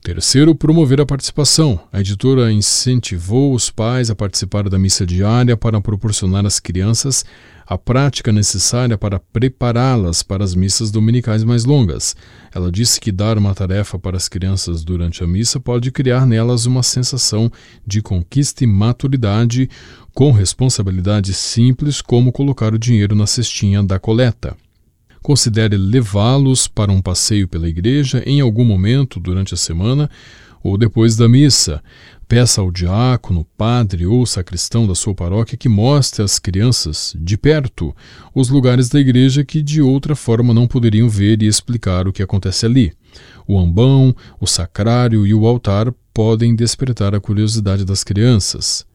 Terceiro, 0.02 0.54
promover 0.54 1.00
a 1.00 1.06
participação. 1.06 1.80
A 1.90 2.00
editora 2.00 2.52
incentivou 2.52 3.54
os 3.54 3.70
pais 3.70 4.11
a 4.11 4.14
participar 4.14 4.68
da 4.68 4.78
missa 4.78 5.06
diária 5.06 5.56
para 5.56 5.80
proporcionar 5.80 6.44
às 6.44 6.61
crianças 6.61 7.25
a 7.66 7.78
prática 7.78 8.30
necessária 8.30 8.99
para 8.99 9.18
prepará-las 9.18 10.23
para 10.23 10.44
as 10.44 10.54
missas 10.54 10.90
dominicais 10.90 11.42
mais 11.44 11.64
longas. 11.64 12.14
Ela 12.54 12.71
disse 12.71 13.00
que 13.00 13.11
dar 13.11 13.38
uma 13.38 13.54
tarefa 13.54 13.99
para 13.99 14.16
as 14.16 14.28
crianças 14.28 14.85
durante 14.85 15.25
a 15.25 15.26
missa 15.26 15.59
pode 15.59 15.90
criar 15.90 16.26
nelas 16.26 16.66
uma 16.66 16.83
sensação 16.83 17.50
de 17.87 18.02
conquista 18.02 18.64
e 18.64 18.66
maturidade, 18.66 19.68
com 20.14 20.30
responsabilidade 20.30 21.33
simples 21.33 22.00
como 22.00 22.30
colocar 22.30 22.75
o 22.75 22.78
dinheiro 22.78 23.14
na 23.14 23.26
cestinha 23.26 23.83
da 23.83 23.99
coleta. 23.99 24.56
Considere 25.23 25.76
levá-los 25.78 26.68
para 26.68 26.92
um 26.92 27.00
passeio 27.00 27.49
pela 27.49 27.66
igreja 27.66 28.23
em 28.26 28.42
algum 28.42 28.64
momento 28.64 29.18
durante 29.18 29.54
a 29.54 29.56
semana 29.56 30.11
ou 30.64 30.78
depois 30.78 31.14
da 31.14 31.28
missa. 31.28 31.83
Peça 32.26 32.62
ao 32.62 32.71
diácono, 32.71 33.47
padre 33.56 34.06
ou 34.06 34.25
sacristão 34.25 34.87
da 34.87 34.94
sua 34.94 35.14
paróquia 35.14 35.59
que 35.59 35.68
mostre 35.68 36.23
às 36.23 36.38
crianças, 36.38 37.14
de 37.21 37.37
perto, 37.37 37.94
os 38.35 38.49
lugares 38.49 38.88
da 38.88 38.99
igreja 38.99 39.44
que 39.44 39.62
de 39.62 39.83
outra 39.83 40.16
forma 40.16 40.54
não 40.54 40.66
poderiam 40.66 41.06
ver 41.06 41.42
e 41.42 41.47
explicar 41.47 42.09
o 42.09 42.12
que 42.12 42.23
acontece 42.23 42.64
ali. 42.64 42.94
O 43.47 43.59
ambão, 43.59 44.16
o 44.40 44.47
sacrário 44.47 45.26
e 45.26 45.35
o 45.35 45.47
altar 45.47 45.92
podem 46.14 46.56
despertar 46.56 47.14
a 47.14 47.21
curiosidade 47.21 47.85
das 47.85 48.02
crianças. 48.02 48.87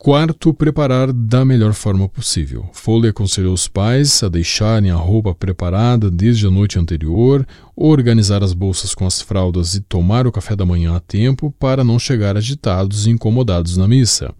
Quarto, 0.00 0.54
preparar 0.54 1.12
da 1.12 1.44
melhor 1.44 1.72
forma 1.72 2.08
possível. 2.08 2.70
Foley 2.72 3.10
aconselhou 3.10 3.52
os 3.52 3.66
pais 3.66 4.22
a 4.22 4.28
deixarem 4.28 4.92
a 4.92 4.94
roupa 4.94 5.34
preparada 5.34 6.08
desde 6.08 6.46
a 6.46 6.50
noite 6.52 6.78
anterior, 6.78 7.44
organizar 7.74 8.44
as 8.44 8.52
bolsas 8.52 8.94
com 8.94 9.04
as 9.04 9.20
fraldas 9.20 9.74
e 9.74 9.80
tomar 9.80 10.24
o 10.24 10.30
café 10.30 10.54
da 10.54 10.64
manhã 10.64 10.94
a 10.94 11.00
tempo 11.00 11.52
para 11.58 11.82
não 11.82 11.98
chegar 11.98 12.36
agitados 12.36 13.08
e 13.08 13.10
incomodados 13.10 13.76
na 13.76 13.88
missa. 13.88 14.32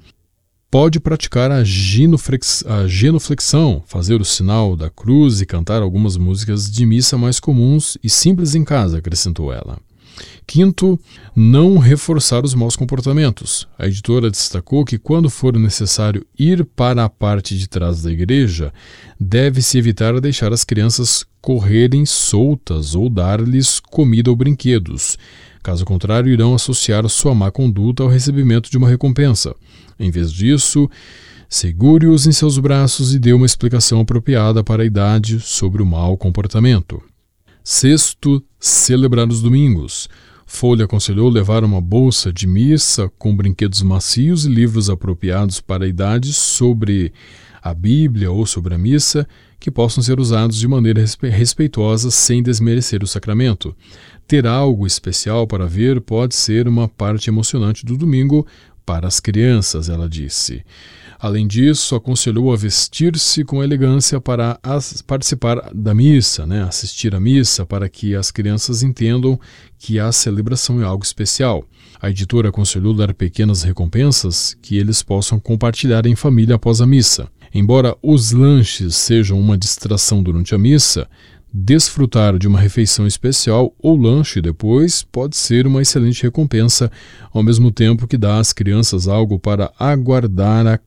Pode 0.71 1.01
praticar 1.01 1.51
a, 1.51 1.57
a 1.57 2.87
genuflexão, 2.87 3.83
fazer 3.85 4.21
o 4.21 4.25
sinal 4.25 4.77
da 4.77 4.89
cruz 4.89 5.41
e 5.41 5.47
cantar 5.47 5.83
algumas 5.83 6.17
músicas 6.17 6.71
de 6.71 6.87
missa 6.87 7.19
mais 7.19 7.41
comuns 7.41 7.99
e 8.01 8.09
simples 8.09 8.55
em 8.55 8.63
casa, 8.63 8.99
acrescentou 8.99 9.53
ela. 9.53 9.77
Quinto, 10.47 10.99
não 11.37 11.79
reforçar 11.79 12.45
os 12.45 12.55
maus 12.55 12.75
comportamentos. 12.75 13.69
A 13.79 13.87
editora 13.87 14.31
destacou 14.31 14.85
que, 14.85 14.99
quando 14.99 15.29
for 15.29 15.57
necessário 15.57 16.27
ir 16.39 16.65
para 16.65 17.05
a 17.05 17.09
parte 17.09 17.57
de 17.57 17.69
trás 17.69 18.03
da 18.03 18.11
igreja, 18.11 18.73
deve-se 19.21 19.79
evitar 19.79 20.19
deixar 20.21 20.53
as 20.53 20.65
crianças 20.65 21.25
correrem 21.41 22.05
soltas 22.07 22.95
ou 22.95 23.09
dar-lhes 23.09 23.81
comida 23.81 24.31
ou 24.31 24.37
brinquedos. 24.37 25.19
Caso 25.63 25.85
contrário, 25.85 26.33
irão 26.33 26.55
associar 26.55 27.07
sua 27.09 27.35
má 27.35 27.51
conduta 27.51 28.03
ao 28.03 28.09
recebimento 28.09 28.71
de 28.71 28.79
uma 28.79 28.89
recompensa. 28.89 29.55
Em 29.99 30.11
vez 30.11 30.33
disso, 30.33 30.89
segure-os 31.49 32.27
em 32.27 32.33
seus 32.33 32.59
braços 32.59 33.15
e 33.15 33.19
dê 33.19 33.33
uma 33.33 33.47
explicação 33.47 34.01
apropriada 34.01 34.63
para 34.63 34.83
a 34.83 34.87
idade 34.87 35.41
sobre 35.41 35.83
o 35.83 35.87
mau 35.87 36.17
comportamento. 36.17 37.03
Sexto, 37.71 38.43
celebrar 38.59 39.29
os 39.29 39.43
domingos. 39.43 40.09
Folha 40.47 40.87
aconselhou 40.87 41.29
levar 41.29 41.63
uma 41.63 41.83
bolsa 41.83 42.33
de 42.33 42.47
missa 42.47 43.13
com 43.19 43.37
brinquedos 43.37 43.83
macios 43.83 44.47
e 44.47 44.49
livros 44.49 44.89
apropriados 44.89 45.61
para 45.61 45.85
a 45.85 45.87
idade 45.87 46.33
sobre 46.33 47.13
a 47.63 47.75
Bíblia 47.75 48.31
ou 48.31 48.47
sobre 48.47 48.75
a 48.75 48.79
missa 48.79 49.29
que 49.61 49.71
possam 49.71 50.03
ser 50.03 50.19
usados 50.19 50.57
de 50.57 50.67
maneira 50.67 51.05
respeitosa 51.25 52.11
sem 52.11 52.43
desmerecer 52.43 53.03
o 53.03 53.07
sacramento. 53.07 53.77
Ter 54.27 54.47
algo 54.47 54.87
especial 54.87 55.47
para 55.47 55.67
ver 55.67 56.01
pode 56.01 56.37
ser 56.37 56.67
uma 56.67 56.89
parte 56.89 57.29
emocionante 57.29 57.85
do 57.85 57.99
domingo 57.99 58.47
para 58.87 59.07
as 59.07 59.21
crianças, 59.21 59.91
ela 59.91 60.09
disse. 60.09 60.65
Além 61.21 61.49
disso, 61.49 61.97
aconselhou 61.97 62.53
a 62.53 62.57
vestir-se 62.57 63.45
com 63.45 63.63
elegância 63.63 64.21
para 64.21 64.59
participar 65.05 65.71
da 65.75 65.93
missa, 65.93 66.47
né? 66.47 66.63
assistir 66.63 67.13
à 67.13 67.19
missa, 67.19 67.67
para 67.67 67.89
que 67.89 68.15
as 68.15 68.31
crianças 68.31 68.85
entendam 68.85 69.39
que 69.77 69.99
a 69.99 70.13
celebração 70.13 70.81
é 70.81 70.85
algo 70.85 71.05
especial. 71.05 71.65
A 72.01 72.09
editora 72.09 72.51
aconselhou 72.51 72.95
dar 72.95 73.13
pequenas 73.13 73.65
recompensas 73.65 74.57
que 74.63 74.77
eles 74.77 75.03
possam 75.03 75.41
compartilhar 75.41 76.07
em 76.07 76.15
família 76.15 76.55
após 76.55 76.81
a 76.81 76.87
missa. 76.87 77.29
Embora 77.53 77.97
os 78.01 78.31
lanches 78.31 78.95
sejam 78.95 79.41
uma 79.41 79.59
distração 79.59 80.23
durante 80.23 80.55
a 80.55 80.59
missa, 80.59 81.09
desfrutar 81.53 82.39
de 82.39 82.47
uma 82.47 82.61
refeição 82.61 83.07
especial 83.07 83.75
ou 83.81 83.97
lanche 83.97 84.41
depois 84.41 85.03
pode 85.03 85.37
ser 85.37 85.67
uma 85.67 85.83
excelente 85.83 86.23
recompensa, 86.23 86.93
ao 87.33 87.43
mesmo 87.43 87.71
tempo 87.71 88.07
que 88.07 88.19
dá 88.19 88.39
às 88.39 88.53
crianças 88.53 89.09
algo 89.09 89.39
para 89.39 89.73
aguardar 89.79 90.67
a 90.67 90.79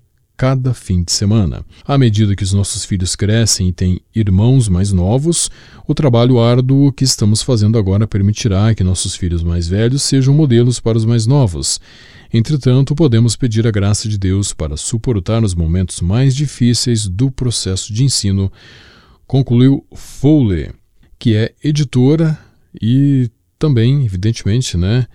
cada 0.42 0.74
fim 0.74 1.04
de 1.04 1.12
semana. 1.12 1.64
À 1.86 2.00
medida 2.00 2.36
que 2.36 2.42
os 2.42 2.52
nossos 2.52 2.84
filhos 2.84 3.16
crescem 3.16 3.68
e 3.68 3.72
têm 3.72 4.02
irmãos 4.16 4.68
mais 4.68 4.92
novos, 4.92 5.52
o 5.88 5.94
trabalho 5.94 6.40
árduo 6.40 6.92
que 6.92 7.04
estamos 7.04 7.44
fazendo 7.44 7.78
agora 7.78 8.08
permitirá 8.08 8.74
que 8.74 8.84
nossos 8.84 9.16
filhos 9.16 9.44
mais 9.44 9.68
velhos 9.68 10.02
sejam 10.02 10.34
modelos 10.34 10.80
para 10.80 10.98
os 10.98 11.06
mais 11.06 11.28
novos. 11.28 11.80
Entretanto, 12.34 12.96
podemos 12.96 13.36
pedir 13.36 13.68
a 13.68 13.72
graça 13.72 14.10
de 14.10 14.18
Deus 14.18 14.52
para 14.52 14.76
suportar 14.76 15.44
os 15.44 15.54
momentos 15.54 16.02
mais 16.02 16.36
difíceis 16.36 17.08
do 17.08 17.30
processo 17.30 17.94
de 17.94 18.04
ensino, 18.04 18.52
concluiu 19.28 19.86
Foley, 19.94 20.72
que 21.20 21.36
é 21.36 21.54
editora 21.64 22.36
e 22.82 23.30
também, 23.60 24.06
evidentemente, 24.06 24.76
né, 24.76 25.06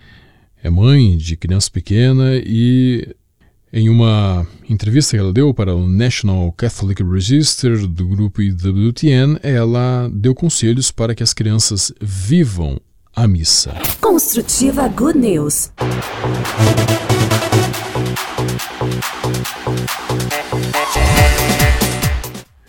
é 0.63 0.71
mãe 0.71 1.17
de 1.17 1.37
criança 1.37 1.69
pequena 1.69 2.37
e 2.37 3.13
em 3.77 3.91
uma 3.91 4.47
entrevista 4.71 5.15
que 5.15 5.21
ela 5.21 5.35
deu 5.35 5.53
para 5.53 5.77
o 5.77 5.87
National 5.87 6.51
Catholic 6.53 7.03
Register 7.03 7.87
do 7.87 8.09
grupo 8.09 8.41
IWTN, 8.41 9.39
ela 9.43 10.11
deu 10.15 10.35
conselhos 10.35 10.91
para 10.91 11.15
que 11.15 11.23
as 11.23 11.35
crianças 11.35 11.93
vivam 12.01 12.81
a 13.15 13.29
missa. 13.29 13.75
Construtiva 14.01 14.89
Good 14.89 15.19
News. 15.19 15.71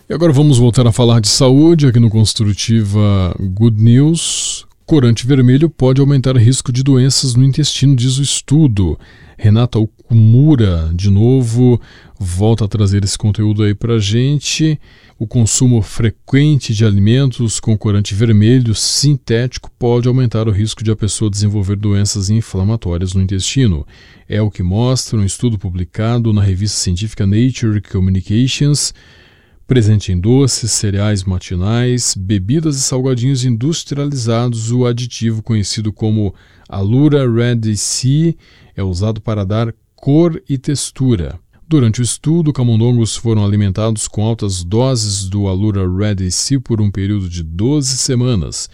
E 0.06 0.12
agora 0.12 0.30
vamos 0.30 0.58
voltar 0.58 0.86
a 0.86 0.92
falar 0.92 1.22
de 1.22 1.28
saúde 1.28 1.86
aqui 1.86 1.98
no 1.98 2.10
Construtiva 2.10 3.34
Good 3.40 3.82
News. 3.82 4.66
Corante 4.84 5.26
vermelho 5.26 5.70
pode 5.70 6.02
aumentar 6.02 6.36
o 6.36 6.38
risco 6.38 6.70
de 6.70 6.82
doenças 6.82 7.34
no 7.34 7.44
intestino, 7.44 7.96
diz 7.96 8.18
o 8.18 8.22
estudo. 8.22 8.98
Renata 9.38 9.78
Okumura, 10.10 10.90
de 10.94 11.10
novo, 11.10 11.78
volta 12.18 12.64
a 12.64 12.68
trazer 12.68 13.04
esse 13.04 13.18
conteúdo 13.18 13.62
aí 13.62 13.74
para 13.74 13.98
gente. 13.98 14.80
O 15.18 15.26
consumo 15.26 15.82
frequente 15.82 16.72
de 16.72 16.82
alimentos 16.82 17.60
com 17.60 17.76
corante 17.76 18.14
vermelho 18.14 18.74
sintético 18.74 19.70
pode 19.78 20.08
aumentar 20.08 20.48
o 20.48 20.50
risco 20.50 20.82
de 20.82 20.90
a 20.90 20.96
pessoa 20.96 21.30
desenvolver 21.30 21.76
doenças 21.76 22.30
inflamatórias 22.30 23.12
no 23.12 23.20
intestino. 23.20 23.86
É 24.26 24.40
o 24.40 24.50
que 24.50 24.62
mostra 24.62 25.18
um 25.18 25.24
estudo 25.26 25.58
publicado 25.58 26.32
na 26.32 26.42
revista 26.42 26.78
científica 26.78 27.26
Nature 27.26 27.82
Communications 27.82 28.94
presente 29.66 30.10
em 30.10 30.18
doces, 30.18 30.70
cereais 30.70 31.24
matinais, 31.24 32.14
bebidas 32.18 32.78
e 32.78 32.80
salgadinhos 32.80 33.44
industrializados. 33.44 34.72
O 34.72 34.86
aditivo 34.86 35.42
conhecido 35.42 35.92
como 35.92 36.34
Alura 36.66 37.30
Red 37.30 37.76
Sea 37.76 38.34
é 38.74 38.82
usado 38.82 39.20
para 39.20 39.44
dar 39.44 39.74
cor 40.00 40.42
e 40.48 40.56
textura. 40.56 41.38
Durante 41.68 42.00
o 42.00 42.02
estudo, 42.02 42.52
camundongos 42.52 43.14
foram 43.16 43.44
alimentados 43.44 44.08
com 44.08 44.24
altas 44.24 44.64
doses 44.64 45.28
do 45.28 45.46
Alura 45.48 45.82
Sea 46.30 46.60
por 46.60 46.80
um 46.80 46.90
período 46.90 47.28
de 47.28 47.42
12 47.42 47.96
semanas. 47.98 48.70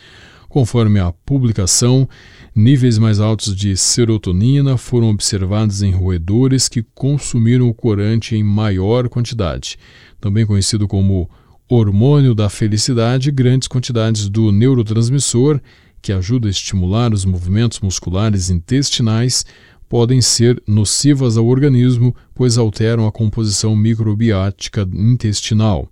Conforme 0.49 1.01
a 1.01 1.11
publicação, 1.11 2.09
níveis 2.55 2.97
mais 2.99 3.19
altos 3.19 3.57
de 3.57 3.77
serotonina 3.77 4.77
foram 4.77 5.11
observados 5.11 5.83
em 5.83 5.91
roedores 5.91 6.69
que 6.69 6.85
consumiram 6.95 7.69
o 7.69 7.75
corante 7.75 8.37
em 8.37 8.45
maior 8.45 9.09
quantidade 9.09 9.77
também 10.25 10.47
conhecido 10.47 10.89
como 10.89 11.29
hormônio 11.69 12.35
da 12.35 12.49
felicidade, 12.49 13.31
grandes 13.31 13.69
quantidades 13.69 14.27
do 14.27 14.51
neurotransmissor, 14.51 15.61
que 16.01 16.15
ajuda 16.15 16.49
a 16.49 16.51
estimular 16.51 17.13
os 17.13 17.27
movimentos 17.27 17.79
musculares 17.81 18.49
intestinais, 18.49 19.45
podem 19.89 20.21
ser 20.21 20.63
nocivas 20.67 21.37
ao 21.37 21.47
organismo, 21.47 22.15
pois 22.35 22.59
alteram 22.59 23.07
a 23.07 23.13
composição 23.13 23.75
microbiótica 23.77 24.89
intestinal. 24.93 25.89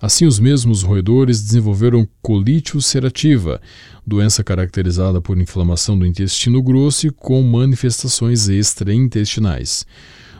Assim, 0.00 0.26
os 0.26 0.38
mesmos 0.38 0.82
roedores 0.82 1.42
desenvolveram 1.42 2.08
colite 2.22 2.76
ulcerativa, 2.76 3.60
doença 4.06 4.44
caracterizada 4.44 5.20
por 5.20 5.36
inflamação 5.36 5.98
do 5.98 6.06
intestino 6.06 6.62
grosso 6.62 7.08
e 7.08 7.10
com 7.10 7.42
manifestações 7.42 8.48
extraintestinais. 8.48 9.84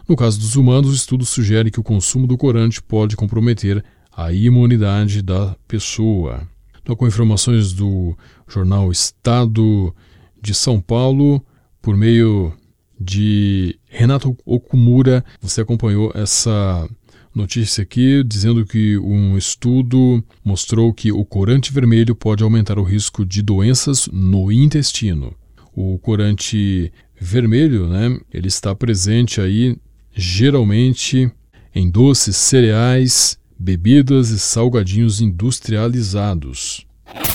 No 0.09 0.15
caso 0.15 0.39
dos 0.39 0.55
humanos, 0.55 0.91
o 0.91 0.95
estudo 0.95 1.27
sugere 1.27 1.73
que 1.73 1.81
o 1.81 1.83
consumo 1.83 2.27
do 2.27 2.39
corante 2.39 2.81
pode 2.81 3.17
comprometer 3.17 3.85
a 4.17 4.33
imunidade 4.33 5.23
da 5.23 5.57
pessoa. 5.67 6.47
Então, 6.81 6.95
com 6.95 7.07
informações 7.07 7.73
do 7.73 8.17
jornal 8.49 8.91
Estado 8.93 9.95
de 10.41 10.55
São 10.55 10.81
Paulo, 10.81 11.45
por 11.83 11.97
meio 11.97 12.53
de 13.01 13.79
Renato 13.89 14.37
Okumura, 14.45 15.25
você 15.41 15.61
acompanhou 15.61 16.13
essa 16.15 16.89
notícia 17.35 17.83
aqui 17.83 18.25
dizendo 18.25 18.67
que 18.67 18.99
um 18.99 19.37
estudo 19.37 20.23
mostrou 20.45 20.93
que 20.93 21.13
o 21.13 21.25
corante 21.25 21.73
vermelho 21.73 22.15
pode 22.15 22.43
aumentar 22.43 22.79
o 22.79 22.83
risco 22.83 23.25
de 23.25 23.43
doenças 23.43 24.09
no 24.13 24.51
intestino. 24.51 25.35
O 25.75 25.99
corante 25.99 26.93
vermelho, 27.21 27.89
né, 27.89 28.19
ele 28.33 28.49
está 28.49 28.75
presente 28.75 29.41
aí 29.41 29.77
geralmente 30.13 31.31
em 31.75 31.89
doces, 31.89 32.37
cereais, 32.37 33.39
bebidas 33.57 34.31
e 34.31 34.39
salgadinhos 34.39 35.21
industrializados. 35.21 36.87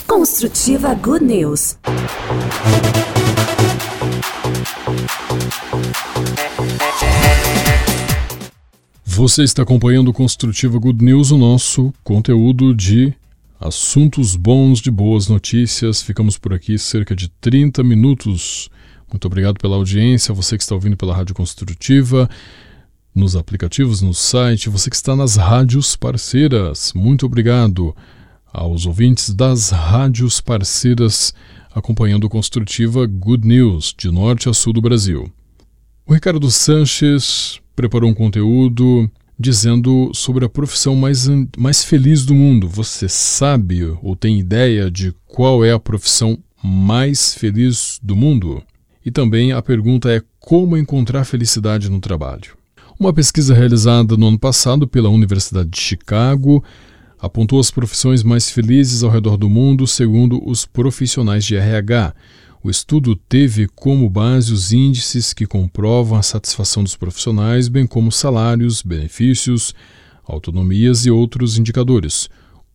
Construtiva 0.06 0.94
Good 0.94 1.24
News. 1.24 1.78
Você 9.04 9.42
está 9.42 9.62
acompanhando 9.62 10.12
Construtiva 10.12 10.78
Good 10.78 11.04
News, 11.04 11.30
o 11.30 11.38
nosso 11.38 11.94
conteúdo 12.02 12.74
de 12.74 13.14
assuntos 13.60 14.36
bons, 14.36 14.80
de 14.80 14.90
boas 14.90 15.28
notícias. 15.28 16.02
Ficamos 16.02 16.36
por 16.36 16.52
aqui 16.52 16.78
cerca 16.78 17.16
de 17.16 17.28
30 17.40 17.82
minutos. 17.82 18.68
Muito 19.10 19.26
obrigado 19.26 19.58
pela 19.58 19.76
audiência, 19.76 20.34
você 20.34 20.56
que 20.56 20.62
está 20.62 20.74
ouvindo 20.74 20.96
pela 20.96 21.14
Rádio 21.14 21.34
Construtiva 21.34 22.28
nos 23.14 23.36
aplicativos, 23.36 24.02
no 24.02 24.12
site, 24.12 24.68
você 24.68 24.90
que 24.90 24.96
está 24.96 25.14
nas 25.14 25.36
rádios 25.36 25.94
parceiras. 25.94 26.92
Muito 26.94 27.24
obrigado 27.26 27.94
aos 28.52 28.86
ouvintes 28.86 29.32
das 29.32 29.70
rádios 29.70 30.40
parceiras 30.40 31.32
acompanhando 31.74 32.28
Construtiva 32.28 33.04
Good 33.06 33.46
News, 33.46 33.92
de 33.98 34.10
norte 34.10 34.48
a 34.48 34.54
sul 34.54 34.72
do 34.72 34.80
Brasil. 34.80 35.30
O 36.06 36.14
Ricardo 36.14 36.50
Sanches 36.50 37.60
preparou 37.74 38.08
um 38.08 38.14
conteúdo 38.14 39.10
dizendo 39.38 40.12
sobre 40.14 40.44
a 40.44 40.48
profissão 40.48 40.94
mais, 40.94 41.28
mais 41.58 41.84
feliz 41.84 42.24
do 42.24 42.34
mundo. 42.34 42.68
Você 42.68 43.08
sabe 43.08 43.82
ou 44.00 44.14
tem 44.14 44.38
ideia 44.38 44.88
de 44.90 45.12
qual 45.26 45.64
é 45.64 45.72
a 45.72 45.78
profissão 45.78 46.38
mais 46.62 47.34
feliz 47.34 47.98
do 48.00 48.14
mundo? 48.14 48.62
E 49.04 49.10
também 49.10 49.52
a 49.52 49.60
pergunta 49.60 50.10
é 50.10 50.22
como 50.38 50.76
encontrar 50.76 51.24
felicidade 51.24 51.90
no 51.90 52.00
trabalho. 52.00 52.56
Uma 52.98 53.12
pesquisa 53.12 53.52
realizada 53.52 54.16
no 54.16 54.28
ano 54.28 54.38
passado 54.38 54.86
pela 54.86 55.08
Universidade 55.08 55.68
de 55.68 55.80
Chicago 55.80 56.62
apontou 57.24 57.58
as 57.58 57.70
profissões 57.70 58.22
mais 58.22 58.50
felizes 58.50 59.02
ao 59.02 59.10
redor 59.10 59.38
do 59.38 59.48
mundo 59.48 59.86
segundo 59.86 60.46
os 60.46 60.66
profissionais 60.66 61.42
de 61.42 61.56
RH. 61.56 62.14
O 62.62 62.68
estudo 62.68 63.16
teve 63.16 63.66
como 63.66 64.10
base 64.10 64.52
os 64.52 64.74
índices 64.74 65.32
que 65.32 65.46
comprovam 65.46 66.18
a 66.18 66.22
satisfação 66.22 66.82
dos 66.82 66.96
profissionais, 66.96 67.66
bem 67.68 67.86
como 67.86 68.12
salários, 68.12 68.82
benefícios, 68.82 69.74
autonomias 70.22 71.06
e 71.06 71.10
outros 71.10 71.56
indicadores. 71.56 72.28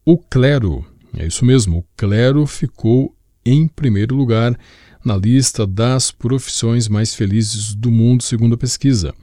O 0.03 0.17
clero, 0.17 0.83
é 1.15 1.27
isso 1.27 1.45
mesmo, 1.45 1.77
o 1.77 1.85
clero 1.95 2.47
ficou 2.47 3.15
em 3.45 3.67
primeiro 3.67 4.15
lugar 4.15 4.57
na 5.05 5.15
lista 5.15 5.65
das 5.67 6.09
profissões 6.09 6.87
mais 6.87 7.13
felizes 7.13 7.75
do 7.75 7.91
mundo, 7.91 8.23
segundo 8.23 8.55
a 8.55 8.57
pesquisa. 8.57 9.13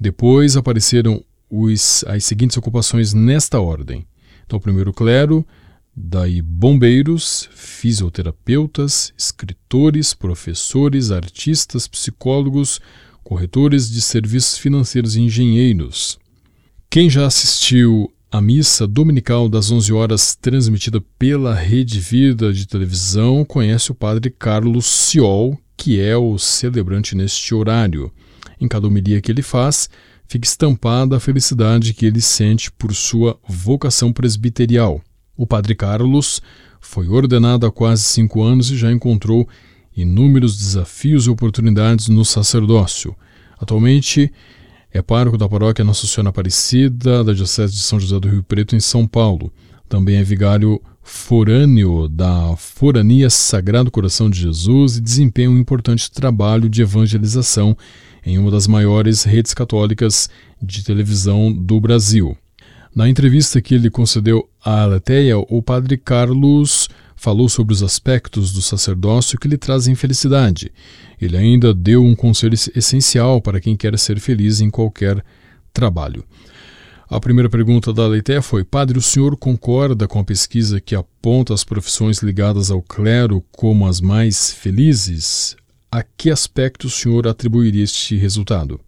Depois 0.00 0.56
apareceram 0.56 1.24
os, 1.48 2.04
as 2.08 2.24
seguintes 2.24 2.56
ocupações 2.56 3.14
nesta 3.14 3.60
ordem. 3.60 4.04
Então, 4.48 4.58
primeiro 4.58 4.94
clero, 4.94 5.46
daí 5.94 6.40
bombeiros, 6.40 7.50
fisioterapeutas, 7.52 9.12
escritores, 9.14 10.14
professores, 10.14 11.10
artistas, 11.10 11.86
psicólogos, 11.86 12.80
corretores 13.22 13.90
de 13.90 14.00
serviços 14.00 14.56
financeiros 14.56 15.16
e 15.16 15.20
engenheiros. 15.20 16.18
Quem 16.88 17.10
já 17.10 17.26
assistiu 17.26 18.10
à 18.32 18.40
missa 18.40 18.86
dominical 18.86 19.50
das 19.50 19.70
11 19.70 19.92
horas 19.92 20.34
transmitida 20.34 20.98
pela 21.18 21.54
Rede 21.54 22.00
Vida 22.00 22.50
de 22.50 22.66
televisão 22.66 23.44
conhece 23.44 23.92
o 23.92 23.94
padre 23.94 24.30
Carlos 24.30 24.86
Ciol, 24.86 25.58
que 25.76 26.00
é 26.00 26.16
o 26.16 26.38
celebrante 26.38 27.14
neste 27.14 27.54
horário. 27.54 28.10
Em 28.58 28.66
cada 28.66 28.86
homilia 28.86 29.20
que 29.20 29.30
ele 29.30 29.42
faz, 29.42 29.90
fica 30.28 30.46
estampada 30.46 31.16
a 31.16 31.20
felicidade 31.20 31.94
que 31.94 32.04
ele 32.04 32.20
sente 32.20 32.70
por 32.70 32.94
sua 32.94 33.38
vocação 33.48 34.12
presbiterial. 34.12 35.00
O 35.36 35.46
padre 35.46 35.74
Carlos 35.74 36.42
foi 36.80 37.08
ordenado 37.08 37.66
há 37.66 37.72
quase 37.72 38.04
cinco 38.04 38.42
anos 38.42 38.70
e 38.70 38.76
já 38.76 38.92
encontrou 38.92 39.48
inúmeros 39.96 40.56
desafios 40.56 41.26
e 41.26 41.30
oportunidades 41.30 42.08
no 42.08 42.24
sacerdócio. 42.24 43.16
Atualmente 43.58 44.30
é 44.92 45.02
pároco 45.02 45.38
da 45.38 45.48
paróquia 45.48 45.84
Nossa 45.84 46.06
Senhora 46.06 46.28
Aparecida 46.28 47.24
da 47.24 47.32
Diocese 47.32 47.72
de 47.72 47.80
São 47.80 47.98
José 47.98 48.20
do 48.20 48.28
Rio 48.28 48.42
Preto, 48.42 48.76
em 48.76 48.80
São 48.80 49.06
Paulo. 49.06 49.50
Também 49.88 50.16
é 50.16 50.22
vigário 50.22 50.80
forâneo 51.02 52.06
da 52.06 52.54
Forania 52.56 53.30
Sagrado 53.30 53.90
Coração 53.90 54.28
de 54.28 54.40
Jesus 54.40 54.98
e 54.98 55.00
desempenha 55.00 55.50
um 55.50 55.56
importante 55.56 56.10
trabalho 56.10 56.68
de 56.68 56.82
evangelização 56.82 57.76
em 58.28 58.36
uma 58.36 58.50
das 58.50 58.66
maiores 58.66 59.24
redes 59.24 59.54
católicas 59.54 60.28
de 60.60 60.84
televisão 60.84 61.50
do 61.50 61.80
Brasil. 61.80 62.36
Na 62.94 63.08
entrevista 63.08 63.60
que 63.62 63.74
ele 63.74 63.88
concedeu 63.88 64.46
à 64.62 64.82
Aletheia, 64.82 65.38
o 65.38 65.62
padre 65.62 65.96
Carlos 65.96 66.88
falou 67.16 67.48
sobre 67.48 67.72
os 67.72 67.82
aspectos 67.82 68.52
do 68.52 68.60
sacerdócio 68.60 69.38
que 69.38 69.48
lhe 69.48 69.56
trazem 69.56 69.94
felicidade. 69.94 70.70
Ele 71.18 71.38
ainda 71.38 71.72
deu 71.72 72.04
um 72.04 72.14
conselho 72.14 72.54
essencial 72.74 73.40
para 73.40 73.60
quem 73.60 73.74
quer 73.74 73.98
ser 73.98 74.20
feliz 74.20 74.60
em 74.60 74.68
qualquer 74.68 75.24
trabalho. 75.72 76.22
A 77.08 77.18
primeira 77.18 77.48
pergunta 77.48 77.94
da 77.94 78.06
Leiteia 78.06 78.42
foi: 78.42 78.62
Padre, 78.62 78.98
o 78.98 79.02
senhor 79.02 79.38
concorda 79.38 80.06
com 80.06 80.18
a 80.18 80.24
pesquisa 80.24 80.82
que 80.82 80.94
aponta 80.94 81.54
as 81.54 81.64
profissões 81.64 82.18
ligadas 82.18 82.70
ao 82.70 82.82
clero 82.82 83.42
como 83.50 83.86
as 83.86 84.02
mais 84.02 84.52
felizes? 84.52 85.56
A 85.90 86.02
que 86.02 86.30
aspecto 86.30 86.86
o 86.86 86.90
senhor 86.90 87.26
atribuiria 87.26 87.82
este 87.82 88.14
resultado? 88.14 88.78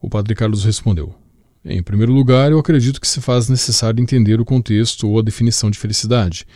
O 0.00 0.08
padre 0.08 0.34
Carlos 0.34 0.64
respondeu: 0.64 1.14
Em 1.62 1.82
primeiro 1.82 2.14
lugar, 2.14 2.50
eu 2.50 2.58
acredito 2.58 2.98
que 2.98 3.06
se 3.06 3.20
faz 3.20 3.50
necessário 3.50 4.00
entender 4.00 4.40
o 4.40 4.44
contexto 4.44 5.06
ou 5.06 5.18
a 5.18 5.22
definição 5.22 5.70
de 5.70 5.78
felicidade. 5.78 6.46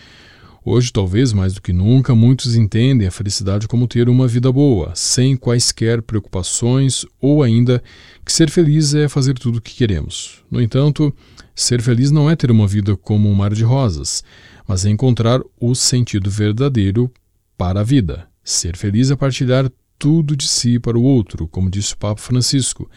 Hoje, 0.64 0.90
talvez 0.90 1.34
mais 1.34 1.52
do 1.52 1.60
que 1.60 1.70
nunca, 1.70 2.14
muitos 2.14 2.56
entendem 2.56 3.06
a 3.06 3.10
felicidade 3.10 3.68
como 3.68 3.86
ter 3.86 4.08
uma 4.08 4.26
vida 4.26 4.50
boa, 4.50 4.92
sem 4.94 5.36
quaisquer 5.36 6.00
preocupações, 6.00 7.04
ou 7.20 7.42
ainda 7.42 7.82
que 8.24 8.32
ser 8.32 8.50
feliz 8.50 8.94
é 8.94 9.06
fazer 9.06 9.34
tudo 9.34 9.58
o 9.58 9.62
que 9.62 9.74
queremos. 9.74 10.42
No 10.50 10.62
entanto, 10.62 11.14
ser 11.54 11.82
feliz 11.82 12.10
não 12.10 12.30
é 12.30 12.34
ter 12.34 12.50
uma 12.50 12.66
vida 12.66 12.96
como 12.96 13.30
um 13.30 13.34
mar 13.34 13.52
de 13.52 13.64
rosas, 13.64 14.24
mas 14.66 14.86
é 14.86 14.88
encontrar 14.88 15.42
o 15.60 15.74
sentido 15.74 16.30
verdadeiro 16.30 17.12
para 17.58 17.80
a 17.80 17.84
vida. 17.84 18.27
Ser 18.48 18.78
feliz 18.78 19.10
é 19.10 19.14
partilhar 19.14 19.70
tudo 19.98 20.34
de 20.34 20.48
si 20.48 20.78
para 20.78 20.98
o 20.98 21.02
outro, 21.02 21.46
como 21.46 21.68
disse 21.68 21.92
o 21.92 21.98
Papa 21.98 22.18
Francisco. 22.18 22.90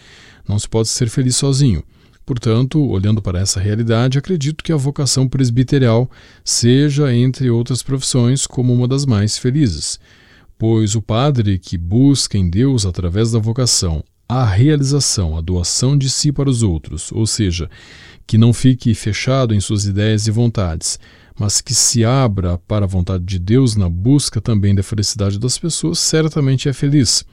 Não 0.47 0.57
se 0.57 0.65
pode 0.65 0.87
ser 0.87 1.09
feliz 1.09 1.35
sozinho. 1.35 1.83
Portanto, 2.25 2.81
olhando 2.81 3.21
para 3.21 3.37
essa 3.37 3.59
realidade, 3.59 4.17
acredito 4.17 4.63
que 4.63 4.71
a 4.71 4.77
vocação 4.77 5.27
presbiterial 5.27 6.09
seja, 6.41 7.13
entre 7.13 7.49
outras 7.49 7.83
profissões, 7.83 8.47
como 8.47 8.73
uma 8.73 8.87
das 8.87 9.05
mais 9.05 9.37
felizes. 9.37 9.99
Pois 10.57 10.95
o 10.95 11.01
padre 11.01 11.59
que 11.59 11.77
busca 11.77 12.37
em 12.37 12.49
Deus, 12.49 12.85
através 12.85 13.33
da 13.33 13.39
vocação, 13.39 14.01
a 14.29 14.45
realização, 14.45 15.37
a 15.37 15.41
doação 15.41 15.97
de 15.97 16.09
si 16.09 16.31
para 16.31 16.49
os 16.49 16.63
outros, 16.63 17.11
ou 17.11 17.27
seja, 17.27 17.69
que 18.25 18.37
não 18.37 18.53
fique 18.53 18.95
fechado 18.95 19.53
em 19.53 19.59
suas 19.59 19.83
ideias 19.83 20.27
e 20.27 20.31
vontades, 20.31 20.97
mas 21.41 21.59
que 21.59 21.73
se 21.73 22.05
abra 22.05 22.59
para 22.67 22.85
a 22.85 22.87
vontade 22.87 23.25
de 23.25 23.39
Deus 23.39 23.75
na 23.75 23.89
busca 23.89 24.39
também 24.39 24.75
da 24.75 24.83
felicidade 24.83 25.39
das 25.39 25.57
pessoas, 25.57 25.97
certamente 25.97 26.69
é 26.69 26.73
feliz. 26.73 27.25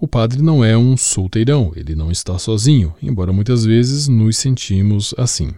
O 0.00 0.06
padre 0.06 0.40
não 0.40 0.64
é 0.64 0.78
um 0.78 0.96
solteirão, 0.96 1.72
ele 1.74 1.96
não 1.96 2.08
está 2.08 2.38
sozinho, 2.38 2.94
embora 3.02 3.32
muitas 3.32 3.64
vezes 3.64 4.06
nos 4.06 4.36
sentimos 4.36 5.12
assim. 5.18 5.50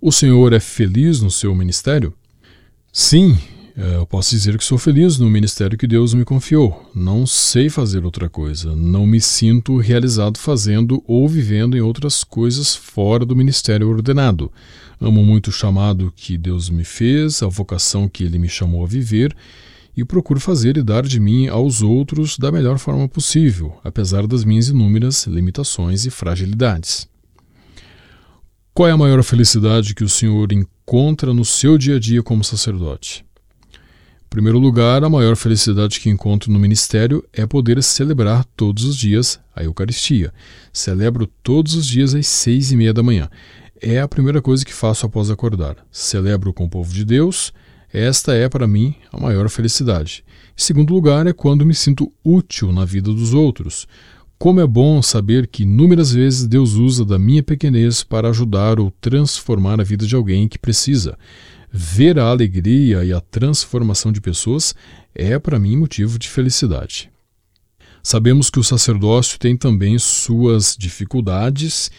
O 0.00 0.10
senhor 0.10 0.54
é 0.54 0.60
feliz 0.60 1.20
no 1.20 1.30
seu 1.30 1.54
ministério? 1.54 2.14
Sim, 2.90 3.36
eu 3.80 4.04
posso 4.04 4.30
dizer 4.30 4.58
que 4.58 4.64
sou 4.64 4.76
feliz 4.76 5.18
no 5.18 5.30
ministério 5.30 5.78
que 5.78 5.86
Deus 5.86 6.12
me 6.12 6.24
confiou. 6.24 6.90
Não 6.92 7.24
sei 7.24 7.68
fazer 7.68 8.04
outra 8.04 8.28
coisa. 8.28 8.74
Não 8.74 9.06
me 9.06 9.20
sinto 9.20 9.76
realizado 9.76 10.36
fazendo 10.36 11.00
ou 11.06 11.28
vivendo 11.28 11.76
em 11.76 11.80
outras 11.80 12.24
coisas 12.24 12.74
fora 12.74 13.24
do 13.24 13.36
ministério 13.36 13.88
ordenado. 13.88 14.50
Amo 15.00 15.24
muito 15.24 15.46
o 15.46 15.52
chamado 15.52 16.12
que 16.16 16.36
Deus 16.36 16.68
me 16.68 16.82
fez, 16.82 17.40
a 17.40 17.46
vocação 17.46 18.08
que 18.08 18.24
Ele 18.24 18.36
me 18.36 18.48
chamou 18.48 18.82
a 18.82 18.88
viver 18.88 19.32
e 19.96 20.04
procuro 20.04 20.40
fazer 20.40 20.76
e 20.76 20.82
dar 20.82 21.04
de 21.04 21.20
mim 21.20 21.46
aos 21.46 21.80
outros 21.80 22.36
da 22.36 22.50
melhor 22.50 22.78
forma 22.78 23.08
possível, 23.08 23.78
apesar 23.84 24.26
das 24.26 24.44
minhas 24.44 24.68
inúmeras 24.68 25.24
limitações 25.28 26.04
e 26.04 26.10
fragilidades. 26.10 27.08
Qual 28.74 28.88
é 28.88 28.92
a 28.92 28.96
maior 28.96 29.22
felicidade 29.22 29.94
que 29.94 30.02
o 30.02 30.08
Senhor 30.08 30.52
encontra 30.52 31.32
no 31.32 31.44
seu 31.44 31.78
dia 31.78 31.94
a 31.96 32.00
dia 32.00 32.24
como 32.24 32.42
sacerdote? 32.42 33.27
Em 34.28 34.36
primeiro 34.38 34.58
lugar, 34.58 35.02
a 35.02 35.08
maior 35.08 35.36
felicidade 35.36 35.98
que 35.98 36.10
encontro 36.10 36.52
no 36.52 36.58
ministério 36.58 37.24
é 37.32 37.46
poder 37.46 37.82
celebrar 37.82 38.44
todos 38.54 38.84
os 38.84 38.94
dias 38.94 39.40
a 39.56 39.64
Eucaristia. 39.64 40.34
Celebro 40.70 41.26
todos 41.42 41.74
os 41.74 41.86
dias 41.86 42.14
às 42.14 42.26
seis 42.26 42.70
e 42.70 42.76
meia 42.76 42.92
da 42.92 43.02
manhã. 43.02 43.30
É 43.80 43.98
a 44.00 44.06
primeira 44.06 44.42
coisa 44.42 44.66
que 44.66 44.72
faço 44.74 45.06
após 45.06 45.30
acordar. 45.30 45.76
Celebro 45.90 46.52
com 46.52 46.66
o 46.66 46.68
povo 46.68 46.92
de 46.92 47.06
Deus 47.06 47.54
esta 47.90 48.34
é, 48.34 48.50
para 48.50 48.68
mim, 48.68 48.94
a 49.10 49.18
maior 49.18 49.48
felicidade. 49.48 50.22
Em 50.50 50.62
segundo 50.62 50.92
lugar, 50.92 51.26
é 51.26 51.32
quando 51.32 51.64
me 51.64 51.74
sinto 51.74 52.12
útil 52.22 52.70
na 52.70 52.84
vida 52.84 53.10
dos 53.10 53.32
outros. 53.32 53.88
Como 54.38 54.60
é 54.60 54.66
bom 54.66 55.00
saber 55.00 55.46
que 55.46 55.62
inúmeras 55.62 56.12
vezes 56.12 56.46
Deus 56.46 56.74
usa 56.74 57.02
da 57.02 57.18
minha 57.18 57.42
pequenez 57.42 58.04
para 58.04 58.28
ajudar 58.28 58.78
ou 58.78 58.92
transformar 59.00 59.80
a 59.80 59.84
vida 59.84 60.06
de 60.06 60.14
alguém 60.14 60.46
que 60.46 60.58
precisa. 60.58 61.16
Ver 61.70 62.18
a 62.18 62.24
alegria 62.24 63.04
e 63.04 63.12
a 63.12 63.20
transformação 63.20 64.10
de 64.10 64.20
pessoas 64.20 64.74
é, 65.14 65.38
para 65.38 65.58
mim, 65.58 65.76
motivo 65.76 66.18
de 66.18 66.28
felicidade. 66.28 67.10
Sabemos 68.02 68.48
que 68.48 68.58
o 68.58 68.64
sacerdócio 68.64 69.38
tem 69.38 69.56
também 69.56 69.98
suas 69.98 70.76
dificuldades 70.78 71.90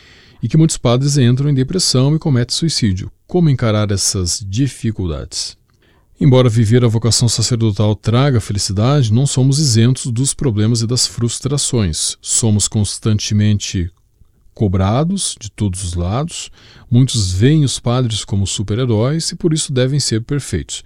e 0.42 0.48
que 0.48 0.58
muitos 0.58 0.78
padres 0.78 1.18
entram 1.18 1.50
em 1.50 1.54
depressão 1.54 2.16
e 2.16 2.20
cometem 2.20 2.56
suicídio. 2.56 3.12
Como 3.28 3.50
encarar 3.50 3.92
essas 3.92 4.44
dificuldades? 4.48 5.58
Embora 6.20 6.50
viver 6.50 6.84
a 6.84 6.88
vocação 6.88 7.30
sacerdotal 7.30 7.96
traga 7.96 8.42
felicidade, 8.42 9.14
não 9.14 9.26
somos 9.26 9.60
isentos 9.60 10.08
dos 10.08 10.34
problemas 10.34 10.82
e 10.82 10.88
das 10.88 11.08
frustrações. 11.08 12.18
Somos 12.22 12.68
constantemente 12.68 13.90
cobrados 14.60 15.38
de 15.40 15.50
todos 15.50 15.86
os 15.86 15.94
lados. 15.94 16.52
Muitos 16.92 17.32
veem 17.32 17.64
os 17.64 17.80
padres 17.80 18.26
como 18.26 18.46
super-heróis 18.46 19.32
e 19.32 19.36
por 19.38 19.54
isso 19.54 19.72
devem 19.72 20.02
ser 20.02 20.22
perfeitos. 20.22 20.84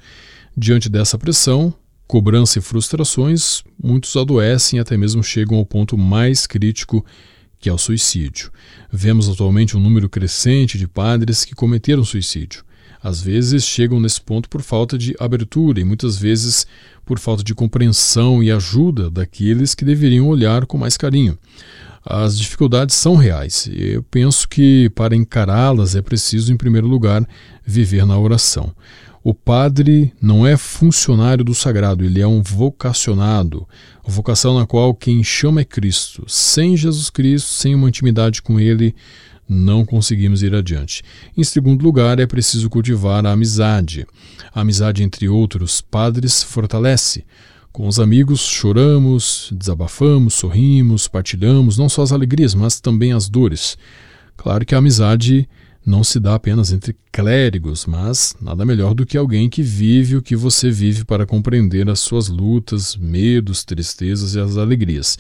Diante 0.56 0.88
dessa 0.88 1.18
pressão, 1.18 1.74
cobrança 2.06 2.60
e 2.60 2.62
frustrações, 2.62 3.64
muitos 3.84 4.16
adoecem 4.16 4.78
e 4.78 4.80
até 4.80 4.96
mesmo 4.96 5.24
chegam 5.24 5.58
ao 5.58 5.66
ponto 5.66 5.98
mais 5.98 6.46
crítico 6.46 7.04
que 7.58 7.68
é 7.68 7.74
o 7.74 7.78
suicídio. 7.80 8.52
Vemos 8.92 9.28
atualmente 9.28 9.76
um 9.76 9.80
número 9.80 10.08
crescente 10.08 10.78
de 10.78 10.88
padres 10.88 11.44
que 11.44 11.56
cometeram 11.56 12.04
suicídio 12.04 12.64
às 13.04 13.22
vezes 13.22 13.66
chegam 13.66 14.00
nesse 14.00 14.22
ponto 14.22 14.48
por 14.48 14.62
falta 14.62 14.98
de 14.98 15.14
abertura 15.20 15.82
e 15.82 15.84
muitas 15.84 16.18
vezes 16.18 16.66
por 17.06 17.20
falta 17.20 17.44
de 17.44 17.54
compreensão 17.54 18.42
e 18.42 18.50
ajuda 18.50 19.10
daqueles 19.10 19.76
que 19.76 19.84
deveriam 19.84 20.30
olhar 20.30 20.66
com 20.66 20.78
mais 20.78 20.96
carinho. 20.96 21.38
As 22.06 22.38
dificuldades 22.38 22.96
são 22.96 23.16
reais 23.16 23.66
e 23.72 23.94
eu 23.94 24.04
penso 24.04 24.48
que 24.48 24.90
para 24.94 25.16
encará-las 25.16 25.96
é 25.96 26.02
preciso, 26.02 26.52
em 26.52 26.58
primeiro 26.58 26.88
lugar, 26.88 27.26
viver 27.66 28.06
na 28.06 28.18
oração. 28.18 28.74
O 29.24 29.34
padre 29.34 30.14
não 30.22 30.46
é 30.46 30.58
funcionário 30.58 31.46
do 31.46 31.56
sagrado, 31.56 32.04
ele 32.04 32.20
é 32.20 32.28
um 32.28 32.42
vocacionado, 32.42 33.66
vocação 34.06 34.60
na 34.60 34.66
qual 34.66 34.94
quem 34.94 35.24
chama 35.24 35.62
é 35.62 35.64
Cristo. 35.64 36.26
Sem 36.28 36.76
Jesus 36.76 37.10
Cristo, 37.10 37.48
sem 37.48 37.74
uma 37.74 37.88
intimidade 37.88 38.42
com 38.42 38.60
ele, 38.60 38.94
não 39.48 39.86
conseguimos 39.86 40.44
ir 40.44 40.54
adiante. 40.54 41.04
Em 41.38 41.44
segundo 41.44 41.84
lugar, 41.84 42.20
é 42.20 42.26
preciso 42.26 42.70
cultivar 42.70 43.26
a 43.26 43.32
amizade. 43.32 44.06
A 44.54 44.60
amizade 44.60 45.04
entre 45.04 45.30
outros 45.30 45.80
padres 45.80 46.44
fortalece. 46.44 47.24
Com 47.74 47.88
os 47.88 48.00
amigos 48.00 48.42
choramos, 48.42 49.50
desabafamos, 49.52 50.36
sorrimos, 50.36 51.08
partilhamos 51.08 51.76
não 51.76 51.90
só 51.90 52.04
as 52.04 52.12
alegrias, 52.12 52.54
mas 52.54 52.80
também 52.80 53.14
as 53.14 53.28
dores. 53.28 53.80
Claro 54.38 54.64
que 54.64 54.76
a 54.76 54.78
amizade 54.78 55.50
não 55.84 56.04
se 56.04 56.20
dá 56.20 56.36
apenas 56.36 56.72
entre 56.72 56.96
clérigos, 57.12 57.88
mas 57.88 58.36
nada 58.40 58.64
melhor 58.64 58.94
do 58.94 59.08
que 59.08 59.18
alguém 59.18 59.50
que 59.50 59.64
vive 59.64 60.16
o 60.16 60.22
que 60.22 60.36
você 60.36 60.70
vive 60.70 61.04
para 61.04 61.26
compreender 61.26 61.90
as 61.90 62.00
suas 62.00 62.28
lutas, 62.28 62.96
medos, 62.96 63.64
tristezas 63.64 64.36
e 64.36 64.40
as 64.40 64.56
alegrias. 64.56 65.18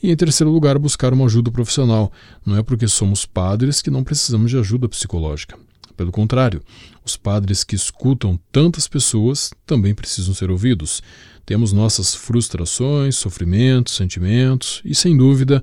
E 0.00 0.12
em 0.12 0.16
terceiro 0.16 0.52
lugar, 0.52 0.78
buscar 0.78 1.12
uma 1.12 1.24
ajuda 1.24 1.50
profissional. 1.50 2.12
Não 2.46 2.56
é 2.56 2.62
porque 2.62 2.86
somos 2.86 3.26
padres 3.26 3.82
que 3.82 3.90
não 3.90 4.04
precisamos 4.04 4.52
de 4.52 4.56
ajuda 4.56 4.88
psicológica. 4.88 5.58
Pelo 6.00 6.10
contrário, 6.10 6.62
os 7.04 7.14
padres 7.14 7.62
que 7.62 7.76
escutam 7.76 8.40
tantas 8.50 8.88
pessoas 8.88 9.50
também 9.66 9.94
precisam 9.94 10.32
ser 10.32 10.50
ouvidos. 10.50 11.02
Temos 11.44 11.74
nossas 11.74 12.14
frustrações, 12.14 13.16
sofrimentos, 13.16 13.96
sentimentos 13.96 14.80
e, 14.82 14.94
sem 14.94 15.14
dúvida, 15.14 15.62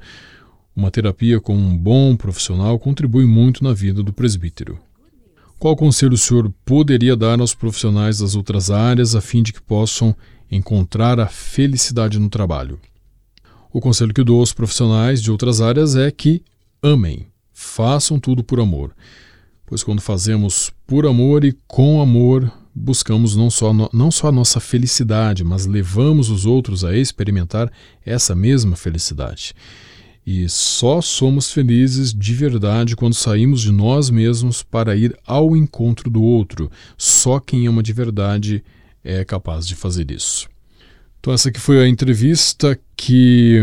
uma 0.76 0.92
terapia 0.92 1.42
com 1.42 1.58
um 1.58 1.76
bom 1.76 2.16
profissional 2.16 2.78
contribui 2.78 3.26
muito 3.26 3.64
na 3.64 3.74
vida 3.74 4.04
do 4.04 4.14
presbítero. 4.14 4.78
Qual 5.58 5.76
conselho 5.76 6.14
o 6.14 6.18
senhor 6.20 6.54
poderia 6.64 7.16
dar 7.16 7.40
aos 7.40 7.56
profissionais 7.56 8.20
das 8.20 8.36
outras 8.36 8.70
áreas 8.70 9.16
a 9.16 9.22
fim 9.22 9.42
de 9.42 9.52
que 9.52 9.62
possam 9.64 10.16
encontrar 10.52 11.20
a 11.20 11.26
felicidade 11.26 12.20
no 12.20 12.30
trabalho? 12.30 12.80
O 13.74 13.82
conselho 13.82 14.14
que 14.14 14.24
dou 14.24 14.40
aos 14.40 14.54
profissionais 14.54 15.20
de 15.20 15.32
outras 15.32 15.62
áreas 15.62 15.96
é 15.96 16.12
que 16.12 16.44
amem, 16.80 17.26
façam 17.52 18.20
tudo 18.20 18.44
por 18.44 18.60
amor. 18.60 18.94
Pois 19.68 19.84
quando 19.84 20.00
fazemos 20.00 20.72
por 20.88 21.06
amor 21.06 21.44
e 21.44 21.52
com 21.68 22.02
amor, 22.02 22.50
buscamos 22.74 23.36
não 23.36 23.50
só, 23.50 23.74
não 23.92 24.10
só 24.10 24.30
a 24.30 24.32
nossa 24.32 24.62
felicidade, 24.62 25.44
mas 25.44 25.66
levamos 25.66 26.30
os 26.30 26.46
outros 26.46 26.86
a 26.86 26.96
experimentar 26.96 27.70
essa 28.06 28.34
mesma 28.34 28.78
felicidade. 28.78 29.54
E 30.26 30.48
só 30.48 31.02
somos 31.02 31.52
felizes 31.52 32.14
de 32.14 32.34
verdade 32.34 32.96
quando 32.96 33.14
saímos 33.14 33.62
de 33.62 33.74
nós 33.74 34.10
mesmos 34.10 34.64
para 34.64 34.96
ir 34.96 35.14
ao 35.28 35.54
encontro 35.54 36.10
do 36.10 36.24
outro. 36.24 36.72
Só 36.98 37.38
quem 37.38 37.68
ama 37.68 37.84
de 37.84 37.92
verdade 37.92 38.64
é 39.04 39.26
capaz 39.26 39.68
de 39.68 39.76
fazer 39.76 40.10
isso. 40.12 40.48
Então, 41.20 41.34
essa 41.34 41.50
aqui 41.50 41.60
foi 41.60 41.84
a 41.84 41.90
entrevista 41.90 42.80
que 42.96 43.62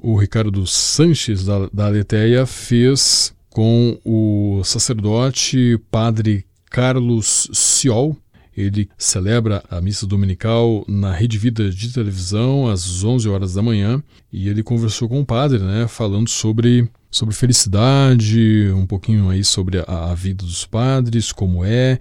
o 0.00 0.16
Ricardo 0.16 0.64
Sanches, 0.64 1.44
da, 1.44 1.68
da 1.72 1.86
Aleteia, 1.86 2.46
fez 2.46 3.34
com 3.50 3.98
o 4.04 4.62
sacerdote 4.64 5.78
padre 5.90 6.46
Carlos 6.70 7.48
Ciol. 7.52 8.16
Ele 8.56 8.88
celebra 8.96 9.62
a 9.70 9.80
missa 9.80 10.06
dominical 10.06 10.84
na 10.88 11.12
Rede 11.12 11.38
Vida 11.38 11.70
de 11.70 11.92
televisão 11.92 12.68
às 12.68 13.02
11 13.02 13.28
horas 13.28 13.54
da 13.54 13.62
manhã 13.62 14.02
e 14.32 14.48
ele 14.48 14.62
conversou 14.62 15.08
com 15.08 15.20
o 15.20 15.26
padre, 15.26 15.58
né, 15.58 15.86
falando 15.88 16.28
sobre 16.28 16.88
sobre 17.10 17.34
felicidade, 17.34 18.70
um 18.72 18.86
pouquinho 18.86 19.30
aí 19.30 19.42
sobre 19.42 19.78
a, 19.78 20.10
a 20.10 20.14
vida 20.14 20.44
dos 20.44 20.64
padres, 20.64 21.32
como 21.32 21.64
é, 21.64 21.98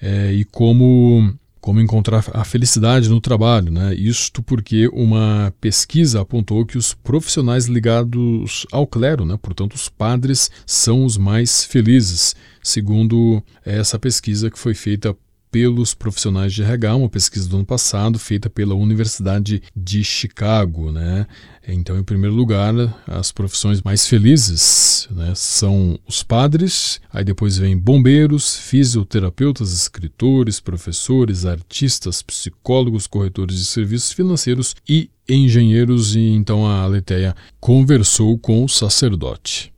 é 0.00 0.32
e 0.32 0.44
como 0.44 1.34
como 1.60 1.80
encontrar 1.80 2.24
a 2.32 2.44
felicidade 2.44 3.08
no 3.08 3.20
trabalho, 3.20 3.72
né? 3.72 3.94
Isto 3.94 4.42
porque 4.42 4.88
uma 4.92 5.52
pesquisa 5.60 6.20
apontou 6.20 6.64
que 6.64 6.78
os 6.78 6.94
profissionais 6.94 7.66
ligados 7.66 8.66
ao 8.72 8.86
clero, 8.86 9.24
né, 9.24 9.38
portanto 9.40 9.74
os 9.74 9.88
padres, 9.88 10.50
são 10.66 11.04
os 11.04 11.16
mais 11.16 11.64
felizes, 11.64 12.34
segundo 12.62 13.42
essa 13.64 13.98
pesquisa 13.98 14.50
que 14.50 14.58
foi 14.58 14.74
feita 14.74 15.16
pelos 15.50 15.94
profissionais 15.94 16.52
de 16.52 16.62
RH, 16.62 16.96
uma 16.96 17.08
pesquisa 17.08 17.48
do 17.48 17.56
ano 17.56 17.64
passado 17.64 18.18
feita 18.18 18.50
pela 18.50 18.74
Universidade 18.74 19.62
de 19.74 20.04
Chicago. 20.04 20.92
Né? 20.92 21.26
Então, 21.66 21.98
em 21.98 22.02
primeiro 22.02 22.34
lugar, 22.34 22.72
as 23.06 23.32
profissões 23.32 23.82
mais 23.82 24.06
felizes 24.06 25.08
né, 25.10 25.32
são 25.34 25.98
os 26.06 26.22
padres, 26.22 27.00
aí 27.12 27.24
depois 27.24 27.58
vem 27.58 27.76
bombeiros, 27.76 28.56
fisioterapeutas, 28.56 29.72
escritores, 29.72 30.60
professores, 30.60 31.44
artistas, 31.44 32.22
psicólogos, 32.22 33.06
corretores 33.06 33.58
de 33.58 33.64
serviços 33.64 34.12
financeiros 34.12 34.74
e 34.88 35.10
engenheiros. 35.28 36.14
E 36.14 36.30
então 36.30 36.66
a 36.66 36.82
Aleteia 36.82 37.34
conversou 37.60 38.38
com 38.38 38.64
o 38.64 38.68
sacerdote. 38.68 39.72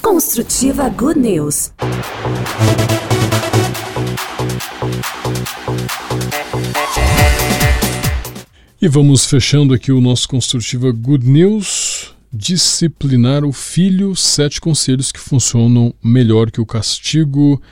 Construtiva 0.00 0.88
Good 0.90 1.18
News. 1.18 1.72
E 8.84 8.88
vamos 8.88 9.26
fechando 9.26 9.72
aqui 9.72 9.92
o 9.92 10.00
nosso 10.00 10.28
Construtiva 10.28 10.90
Good 10.90 11.24
News. 11.24 12.16
Disciplinar 12.32 13.44
o 13.44 13.52
filho, 13.52 14.16
sete 14.16 14.60
conselhos 14.60 15.12
que 15.12 15.20
funcionam 15.20 15.94
melhor 16.02 16.50
que 16.50 16.60
o 16.60 16.66
castigo. 16.66 17.62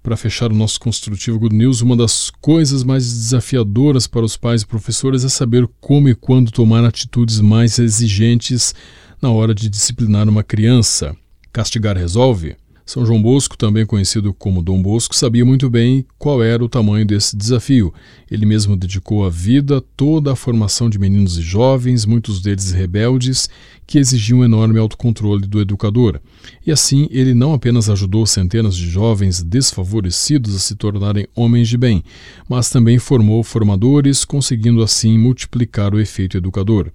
Para 0.00 0.16
fechar 0.16 0.52
o 0.52 0.54
nosso 0.54 0.78
Construtivo 0.78 1.40
Good 1.40 1.56
News, 1.56 1.80
uma 1.80 1.96
das 1.96 2.30
coisas 2.40 2.84
mais 2.84 3.02
desafiadoras 3.02 4.06
para 4.06 4.24
os 4.24 4.36
pais 4.36 4.62
e 4.62 4.66
professores 4.68 5.24
é 5.24 5.28
saber 5.28 5.68
como 5.80 6.08
e 6.08 6.14
quando 6.14 6.52
tomar 6.52 6.84
atitudes 6.84 7.40
mais 7.40 7.80
exigentes 7.80 8.76
na 9.20 9.30
hora 9.30 9.52
de 9.52 9.68
disciplinar 9.68 10.28
uma 10.28 10.44
criança. 10.44 11.16
Castigar 11.52 11.96
resolve? 11.96 12.54
São 12.86 13.06
João 13.06 13.22
Bosco, 13.22 13.56
também 13.56 13.86
conhecido 13.86 14.34
como 14.34 14.62
Dom 14.62 14.82
Bosco, 14.82 15.16
sabia 15.16 15.44
muito 15.44 15.70
bem 15.70 16.04
qual 16.18 16.42
era 16.42 16.62
o 16.62 16.68
tamanho 16.68 17.06
desse 17.06 17.34
desafio. 17.34 17.94
Ele 18.30 18.44
mesmo 18.44 18.76
dedicou 18.76 19.24
a 19.24 19.30
vida 19.30 19.80
toda 19.96 20.32
à 20.32 20.36
formação 20.36 20.90
de 20.90 20.98
meninos 20.98 21.38
e 21.38 21.42
jovens, 21.42 22.04
muitos 22.04 22.42
deles 22.42 22.72
rebeldes, 22.72 23.48
que 23.86 23.98
exigiam 23.98 24.44
enorme 24.44 24.78
autocontrole 24.78 25.46
do 25.46 25.60
educador. 25.60 26.20
E 26.66 26.72
assim, 26.72 27.08
ele 27.10 27.34
não 27.34 27.52
apenas 27.52 27.88
ajudou 27.90 28.26
centenas 28.26 28.76
de 28.76 28.88
jovens 28.88 29.42
desfavorecidos 29.42 30.54
a 30.54 30.58
se 30.58 30.74
tornarem 30.74 31.26
homens 31.34 31.68
de 31.68 31.76
bem, 31.76 32.02
mas 32.48 32.70
também 32.70 32.98
formou 32.98 33.42
formadores, 33.42 34.24
conseguindo 34.24 34.82
assim 34.82 35.18
multiplicar 35.18 35.94
o 35.94 36.00
efeito 36.00 36.36
educador. 36.36 36.90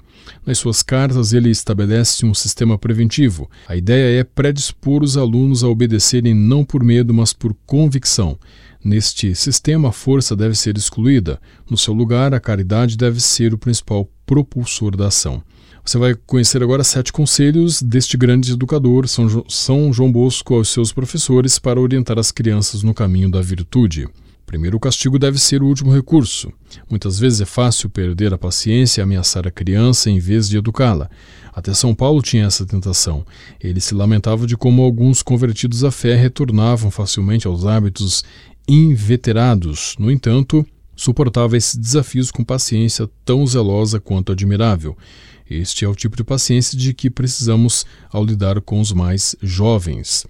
Nas 0.45 0.58
suas 0.58 0.84
cartas, 0.84 1.34
ele 1.34 1.49
estabelece 1.49 2.25
um 2.25 2.34
sistema 2.34 2.78
preventivo. 2.78 3.49
A 3.67 3.75
ideia 3.75 4.19
é 4.19 4.23
predispor 4.23 5.04
os 5.04 5.17
alunos 5.17 5.63
a 5.63 5.67
obedecerem 5.67 6.34
não 6.34 6.63
por 6.63 6.84
medo, 6.84 7.13
mas 7.13 7.34
por 7.34 7.56
convicção. 7.65 8.38
Neste 8.84 9.36
sistema, 9.36 9.89
a 9.89 9.91
força 9.91 10.36
deve 10.36 10.56
ser 10.56 10.78
excluída. 10.78 11.39
No 11.69 11.78
seu 11.78 11.93
lugar, 11.93 12.34
a 12.34 12.39
caridade 12.39 12.95
deve 12.95 13.19
ser 13.19 13.54
o 13.54 13.58
principal 13.58 14.10
propulsor 14.25 14.95
da 14.95 15.08
ação. 15.08 15.43
Você 15.89 15.97
vai 15.97 16.13
conhecer 16.13 16.62
agora 16.62 16.84
sete 16.84 17.12
conselhos 17.12 17.82
deste 17.82 18.15
grande 18.15 18.54
educador, 18.54 19.08
São 19.08 19.91
João 19.91 20.12
Bosco, 20.12 20.54
aos 20.54 20.69
seus 20.69 20.93
professores 20.93 21.58
para 21.58 21.82
orientar 21.82 22.19
as 22.19 22.32
crianças 22.32 22.84
no 22.84 22.93
caminho 22.93 23.28
da 23.28 23.41
virtude. 23.41 24.08
Primeiro, 24.45 24.78
o 24.78 24.80
castigo 24.80 25.17
deve 25.17 25.39
ser 25.39 25.63
o 25.63 25.65
último 25.65 25.91
recurso. 25.91 26.54
Muitas 26.88 27.17
vezes 27.17 27.41
é 27.41 27.45
fácil 27.45 27.89
perder 27.89 28.32
a 28.32 28.38
paciência 28.38 29.02
e 29.02 29.04
ameaçar 29.04 29.47
a 29.47 29.52
criança 29.52 30.12
em 30.12 30.19
vez 30.19 30.47
de 30.47 30.60
educá-la. 30.60 31.10
Até 31.52 31.73
São 31.73 31.95
Paulo 31.95 32.21
tinha 32.21 32.45
essa 32.45 32.67
tentação. 32.67 33.25
Ele 33.60 33.82
se 33.82 33.95
lamentava 33.95 34.45
de 34.45 34.56
como 34.56 34.84
alguns 34.84 35.23
convertidos 35.23 35.84
à 35.84 35.89
fé 35.89 36.15
retornavam 36.15 36.91
facilmente 36.91 37.47
aos 37.47 37.65
hábitos 37.65 38.23
inveterados. 38.67 39.95
No 39.97 40.12
entanto, 40.12 40.63
suportava 40.95 41.58
esses 41.58 41.75
desafios 41.75 42.30
com 42.30 42.43
paciência 42.43 43.10
tão 43.25 43.47
zelosa 43.47 43.99
quanto 43.99 44.32
admirável. 44.32 44.95
Este 45.49 45.83
é 45.83 45.88
o 45.88 45.95
tipo 45.95 46.15
de 46.15 46.23
paciência 46.23 46.77
de 46.77 46.93
que 46.93 47.09
precisamos 47.09 47.85
ao 48.12 48.23
lidar 48.23 48.62
com 48.62 48.79
os 48.79 48.91
mais 48.91 49.35
jovens. 49.41 50.27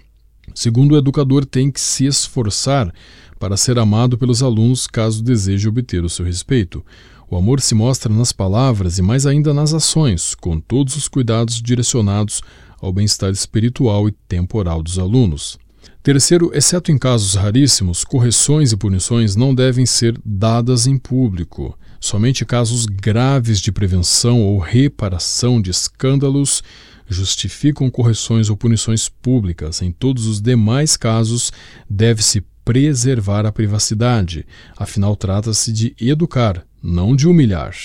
Segundo, 0.55 0.93
o 0.93 0.97
educador 0.97 1.45
tem 1.45 1.69
que 1.69 1.81
se 1.81 2.05
esforçar 2.05 2.93
para 3.39 3.57
ser 3.57 3.77
amado 3.77 4.17
pelos 4.17 4.41
alunos 4.41 4.87
caso 4.87 5.23
deseje 5.23 5.67
obter 5.67 6.03
o 6.03 6.09
seu 6.09 6.25
respeito. 6.25 6.83
O 7.29 7.35
amor 7.35 7.61
se 7.61 7.75
mostra 7.75 8.13
nas 8.13 8.31
palavras 8.31 8.97
e 8.97 9.01
mais 9.01 9.25
ainda 9.25 9.53
nas 9.53 9.73
ações, 9.73 10.33
com 10.33 10.59
todos 10.59 10.95
os 10.95 11.07
cuidados 11.07 11.61
direcionados 11.61 12.41
ao 12.81 12.91
bem-estar 12.91 13.31
espiritual 13.31 14.07
e 14.07 14.11
temporal 14.11 14.81
dos 14.81 14.97
alunos. 14.97 15.59
Terceiro, 16.01 16.49
exceto 16.53 16.91
em 16.91 16.97
casos 16.97 17.35
raríssimos, 17.35 18.03
correções 18.03 18.71
e 18.71 18.77
punições 18.77 19.35
não 19.35 19.53
devem 19.53 19.85
ser 19.85 20.19
dadas 20.25 20.87
em 20.87 20.97
público. 20.97 21.77
Somente 21.99 22.45
casos 22.45 22.85
graves 22.85 23.59
de 23.59 23.71
prevenção 23.71 24.41
ou 24.41 24.57
reparação 24.57 25.61
de 25.61 25.69
escândalos 25.69 26.63
justificam 27.07 27.89
correções 27.89 28.49
ou 28.49 28.55
punições 28.55 29.09
públicas. 29.09 29.81
Em 29.81 29.91
todos 29.91 30.25
os 30.25 30.41
demais 30.41 30.95
casos, 30.95 31.51
deve-se 31.89 32.41
preservar 32.63 33.45
a 33.45 33.51
privacidade, 33.51 34.45
afinal, 34.77 35.15
trata-se 35.15 35.73
de 35.73 35.95
educar, 35.99 36.65
não 36.81 37.15
de 37.15 37.27
humilhar. 37.27 37.75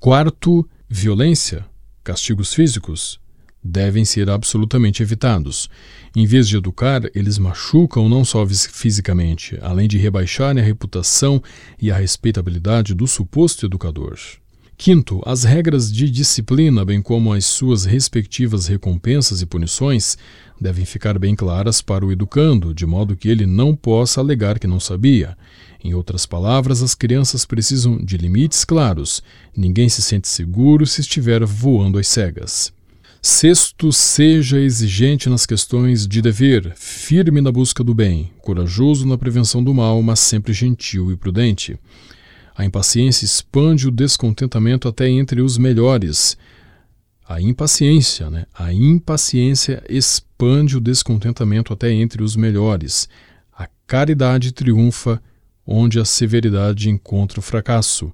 Quarto, 0.00 0.68
violência, 0.88 1.64
castigos 2.02 2.52
físicos, 2.52 3.20
devem 3.62 4.04
ser 4.04 4.30
absolutamente 4.30 5.02
evitados. 5.02 5.68
Em 6.14 6.26
vez 6.26 6.48
de 6.48 6.56
educar, 6.56 7.02
eles 7.14 7.38
machucam 7.38 8.08
não 8.08 8.24
só 8.24 8.46
fisicamente, 8.46 9.58
além 9.60 9.88
de 9.88 9.98
rebaixarem 9.98 10.62
a 10.62 10.66
reputação 10.66 11.42
e 11.80 11.90
a 11.90 11.96
respeitabilidade 11.96 12.94
do 12.94 13.06
suposto 13.06 13.66
educador. 13.66 14.18
Quinto, 14.76 15.20
as 15.26 15.42
regras 15.42 15.92
de 15.92 16.08
disciplina, 16.08 16.84
bem 16.84 17.02
como 17.02 17.32
as 17.32 17.44
suas 17.44 17.84
respectivas 17.84 18.68
recompensas 18.68 19.42
e 19.42 19.46
punições, 19.46 20.16
devem 20.60 20.84
ficar 20.84 21.18
bem 21.18 21.34
claras 21.34 21.82
para 21.82 22.06
o 22.06 22.12
educando, 22.12 22.72
de 22.72 22.86
modo 22.86 23.16
que 23.16 23.28
ele 23.28 23.44
não 23.44 23.74
possa 23.74 24.20
alegar 24.20 24.56
que 24.56 24.68
não 24.68 24.78
sabia. 24.78 25.36
Em 25.82 25.94
outras 25.94 26.26
palavras, 26.26 26.80
as 26.80 26.94
crianças 26.94 27.44
precisam 27.44 27.98
de 27.98 28.16
limites 28.16 28.64
claros. 28.64 29.20
Ninguém 29.56 29.88
se 29.88 30.00
sente 30.00 30.28
seguro 30.28 30.86
se 30.86 31.00
estiver 31.00 31.44
voando 31.44 31.98
às 31.98 32.06
cegas. 32.06 32.72
Sexto, 33.20 33.92
seja 33.92 34.60
exigente 34.60 35.28
nas 35.28 35.44
questões 35.44 36.06
de 36.06 36.22
dever, 36.22 36.72
firme 36.76 37.40
na 37.40 37.50
busca 37.50 37.82
do 37.82 37.92
bem, 37.92 38.32
corajoso 38.40 39.06
na 39.06 39.18
prevenção 39.18 39.62
do 39.62 39.74
mal, 39.74 40.00
mas 40.02 40.20
sempre 40.20 40.52
gentil 40.52 41.10
e 41.10 41.16
prudente. 41.16 41.78
A 42.56 42.64
impaciência 42.64 43.24
expande 43.24 43.88
o 43.88 43.90
descontentamento 43.90 44.86
até 44.86 45.08
entre 45.08 45.40
os 45.40 45.58
melhores. 45.58 46.38
A 47.28 47.40
impaciência, 47.40 48.30
né? 48.30 48.46
A 48.54 48.72
impaciência 48.72 49.82
expande 49.88 50.76
o 50.76 50.80
descontentamento 50.80 51.72
até 51.72 51.92
entre 51.92 52.22
os 52.22 52.36
melhores. 52.36 53.08
A 53.52 53.68
caridade 53.86 54.52
triunfa 54.52 55.20
onde 55.66 56.00
a 56.00 56.04
severidade 56.04 56.88
encontra 56.88 57.40
o 57.40 57.42
fracasso. 57.42 58.12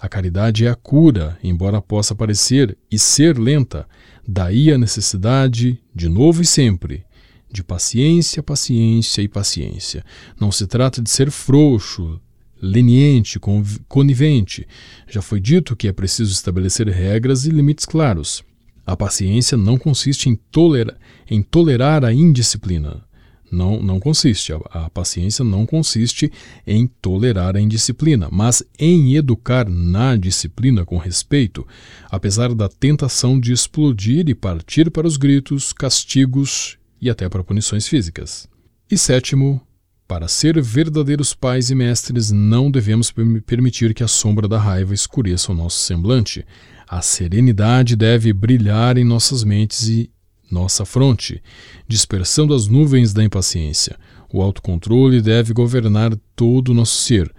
A 0.00 0.08
caridade 0.08 0.64
é 0.64 0.70
a 0.70 0.74
cura, 0.74 1.38
embora 1.44 1.82
possa 1.82 2.14
parecer 2.14 2.76
e 2.90 2.98
ser 2.98 3.38
lenta. 3.38 3.86
Daí 4.26 4.72
a 4.72 4.78
necessidade, 4.78 5.78
de 5.94 6.08
novo 6.08 6.40
e 6.40 6.46
sempre, 6.46 7.04
de 7.52 7.62
paciência, 7.62 8.42
paciência 8.42 9.20
e 9.20 9.28
paciência. 9.28 10.02
Não 10.40 10.50
se 10.50 10.66
trata 10.66 11.02
de 11.02 11.10
ser 11.10 11.30
frouxo, 11.30 12.18
leniente, 12.62 13.38
conivente. 13.86 14.66
Já 15.06 15.20
foi 15.20 15.38
dito 15.38 15.76
que 15.76 15.86
é 15.86 15.92
preciso 15.92 16.32
estabelecer 16.32 16.88
regras 16.88 17.44
e 17.44 17.50
limites 17.50 17.84
claros. 17.84 18.42
A 18.86 18.96
paciência 18.96 19.58
não 19.58 19.76
consiste 19.76 20.30
em, 20.30 20.34
tolera, 20.34 20.96
em 21.28 21.42
tolerar 21.42 22.06
a 22.06 22.12
indisciplina. 22.12 23.04
Não, 23.50 23.82
não 23.82 23.98
consiste. 23.98 24.52
A, 24.52 24.58
a 24.70 24.90
paciência 24.90 25.44
não 25.44 25.66
consiste 25.66 26.30
em 26.66 26.86
tolerar 26.86 27.56
a 27.56 27.60
indisciplina, 27.60 28.28
mas 28.30 28.62
em 28.78 29.16
educar 29.16 29.68
na 29.68 30.16
disciplina 30.16 30.84
com 30.84 30.96
respeito, 30.96 31.66
apesar 32.10 32.54
da 32.54 32.68
tentação 32.68 33.38
de 33.38 33.52
explodir 33.52 34.28
e 34.28 34.34
partir 34.34 34.90
para 34.90 35.06
os 35.06 35.16
gritos, 35.16 35.72
castigos 35.72 36.78
e 37.00 37.10
até 37.10 37.28
para 37.28 37.44
punições 37.44 37.88
físicas. 37.88 38.48
E 38.90 38.98
sétimo, 38.98 39.60
para 40.06 40.26
ser 40.26 40.60
verdadeiros 40.60 41.32
pais 41.32 41.70
e 41.70 41.74
mestres, 41.74 42.32
não 42.32 42.70
devemos 42.70 43.12
permitir 43.46 43.94
que 43.94 44.02
a 44.02 44.08
sombra 44.08 44.48
da 44.48 44.58
raiva 44.58 44.92
escureça 44.92 45.52
o 45.52 45.54
nosso 45.54 45.78
semblante. 45.78 46.44
A 46.88 47.00
serenidade 47.00 47.94
deve 47.94 48.32
brilhar 48.32 48.98
em 48.98 49.04
nossas 49.04 49.44
mentes 49.44 49.88
e 49.88 50.10
nossa 50.50 50.84
fronte, 50.84 51.42
dispersando 51.86 52.54
as 52.54 52.66
nuvens 52.66 53.12
da 53.12 53.22
impaciência. 53.22 53.96
O 54.32 54.42
autocontrole 54.42 55.20
deve 55.20 55.52
governar 55.52 56.16
todo 56.34 56.70
o 56.70 56.74
nosso 56.74 57.00
ser, 57.02 57.32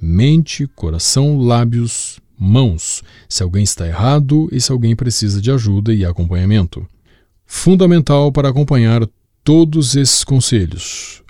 mente, 0.00 0.66
coração, 0.66 1.38
lábios, 1.38 2.20
mãos, 2.38 3.02
se 3.28 3.42
alguém 3.42 3.64
está 3.64 3.86
errado 3.86 4.48
e 4.52 4.60
se 4.60 4.70
alguém 4.70 4.94
precisa 4.94 5.40
de 5.40 5.50
ajuda 5.50 5.92
e 5.92 6.04
acompanhamento. 6.04 6.86
Fundamental 7.44 8.30
para 8.30 8.48
acompanhar 8.48 9.08
todos 9.42 9.96
esses 9.96 10.22
conselhos. 10.22 11.22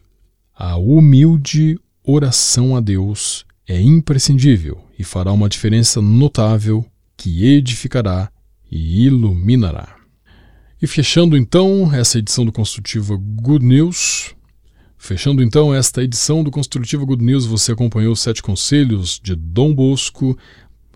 A 0.54 0.76
humilde 0.76 1.78
oração 2.04 2.74
a 2.74 2.80
Deus 2.80 3.46
é 3.66 3.80
imprescindível 3.80 4.82
e 4.98 5.04
fará 5.04 5.32
uma 5.32 5.48
diferença 5.48 6.00
notável 6.02 6.84
que 7.16 7.46
edificará 7.46 8.30
e 8.70 9.06
iluminará. 9.06 9.97
E 10.80 10.86
fechando 10.86 11.36
então 11.36 11.92
essa 11.92 12.20
edição 12.20 12.44
do 12.44 12.52
Construtiva 12.52 13.16
Good 13.16 13.64
News, 13.64 14.32
fechando 14.96 15.42
então 15.42 15.74
esta 15.74 16.04
edição 16.04 16.44
do 16.44 16.52
Construtiva 16.52 17.04
Good 17.04 17.24
News, 17.24 17.44
você 17.44 17.72
acompanhou 17.72 18.12
os 18.12 18.20
sete 18.20 18.40
conselhos 18.40 19.18
de 19.20 19.34
Dom 19.34 19.74
Bosco 19.74 20.38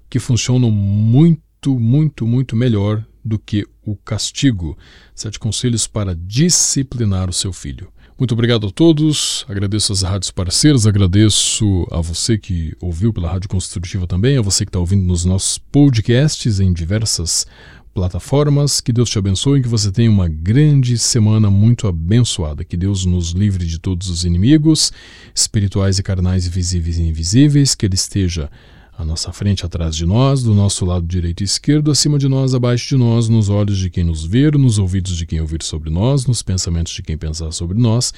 que 0.09 0.21
funcionam 0.21 0.71
muito, 0.71 1.81
muito, 1.81 2.25
muito 2.25 2.55
melhor 2.55 3.05
do 3.25 3.41
que 3.41 3.67
o 3.85 3.97
castigo. 3.97 4.79
Sete 5.17 5.41
conselhos 5.41 5.89
para 5.89 6.15
disciplinar 6.15 7.29
o 7.29 7.33
seu 7.33 7.53
filho. 7.53 7.93
Muito 8.17 8.35
obrigado 8.35 8.69
a 8.69 8.71
todos, 8.71 9.45
agradeço 9.49 9.93
às 9.93 10.03
rádios 10.03 10.31
parceiras, 10.31 10.87
agradeço 10.87 11.89
a 11.91 12.01
você 12.01 12.39
que 12.39 12.73
ouviu 12.81 13.13
pela 13.13 13.29
Rádio 13.29 13.49
Construtiva 13.49 14.07
também, 14.07 14.37
a 14.37 14.43
você 14.43 14.65
que 14.65 14.69
está 14.69 14.79
ouvindo 14.79 15.05
nos 15.05 15.25
nossos 15.25 15.59
podcasts 15.59 16.61
em 16.61 16.73
diversas 16.73 17.47
plataformas. 17.93 18.81
Que 18.81 18.93
Deus 18.93 19.11
te 19.11 19.19
abençoe 19.19 19.63
que 19.63 19.69
você 19.69 19.91
tenha 19.93 20.11
uma 20.11 20.29
grande 20.29 20.99
semana 20.99 21.51
muito 21.51 21.87
abençoada. 21.87 22.65
Que 22.65 22.77
Deus 22.77 23.05
nos 23.05 23.31
livre 23.31 23.67
de 23.67 23.79
todos 23.79 24.09
os 24.09 24.25
inimigos, 24.25 24.93
espirituais 25.35 25.99
e 25.99 26.03
carnais, 26.03 26.47
visíveis 26.47 26.99
e 26.99 27.03
invisíveis. 27.03 27.75
Que 27.75 27.87
Ele 27.87 27.95
esteja 27.95 28.51
à 28.97 29.05
nossa 29.05 29.33
frente, 29.33 29.65
atrás 29.65 29.97
de 29.97 30.05
nós, 30.05 30.43
do 30.43 30.55
nosso 30.55 30.85
lado 30.85 31.07
direito 31.07 31.41
e 31.41 31.45
esquerdo, 31.45 31.91
acima 31.91 32.19
de 32.19 32.29
nós, 32.29 32.55
abaixo 32.55 32.91
de 32.91 32.97
nós, 32.97 33.29
nos 33.29 33.49
olhos 33.49 33.79
de 33.79 33.89
quem 33.89 34.05
nos 34.05 34.25
ver, 34.25 34.57
nos 34.57 34.79
ouvidos 34.79 35.17
de 35.17 35.25
quem 35.25 35.41
ouvir 35.41 35.63
sobre 35.63 35.91
nós, 35.91 36.27
nos 36.27 36.43
pensamentos 36.43 36.93
de 36.93 37.03
quem 37.03 37.17
pensar 37.17 37.51
sobre 37.53 37.79
nós. 37.79 38.13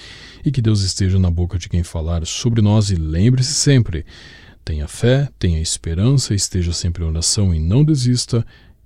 E 0.45 0.51
que 0.51 0.61
Deus 0.61 0.83
esteja 0.83 1.19
na 1.19 1.31
boca 1.31 1.59
de 1.59 1.69
quem 1.69 1.83
falar 1.83 2.27
sobre 2.27 2.61
nós. 2.61 2.91
E 2.91 2.97
lembre-se 2.97 3.55
sempre. 3.55 4.05
Tenha 4.65 4.89
fé, 4.89 5.29
tenha 5.39 5.61
esperança, 5.61 6.35
esteja 6.35 6.73
sempre 6.73 7.05
em 7.05 7.07
oração 7.07 7.55
e 7.55 7.59
não 7.59 7.85
desista 7.85 8.45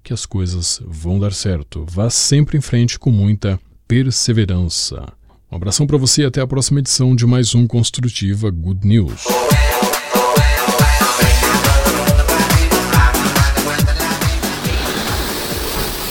que 0.09 0.15
as 0.15 0.25
coisas 0.25 0.81
vão 0.87 1.19
dar 1.19 1.35
certo. 1.35 1.85
Vá 1.87 2.09
sempre 2.09 2.57
em 2.57 2.63
frente 2.63 2.99
com 2.99 3.11
muita 3.11 3.61
perseverança. 3.87 5.07
Um 5.53 5.57
abração 5.57 5.87
para 5.87 5.99
você 5.99 6.23
e 6.23 6.25
até 6.25 6.41
a 6.41 6.47
próxima 6.47 6.81
edição 6.81 7.15
de 7.15 7.27
mais 7.27 7.55
um 7.55 7.67
Construtiva 7.67 8.51
Good 8.51 8.87
News. 8.87 9.25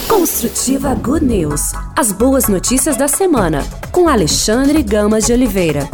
Construtiva 0.07 0.93
Good 0.93 1.25
News. 1.25 1.61
As 1.97 2.11
boas 2.11 2.47
notícias 2.47 2.95
da 2.95 3.07
semana, 3.07 3.65
com 3.91 4.07
Alexandre 4.07 4.83
Gamas 4.83 5.25
de 5.25 5.33
Oliveira. 5.33 5.89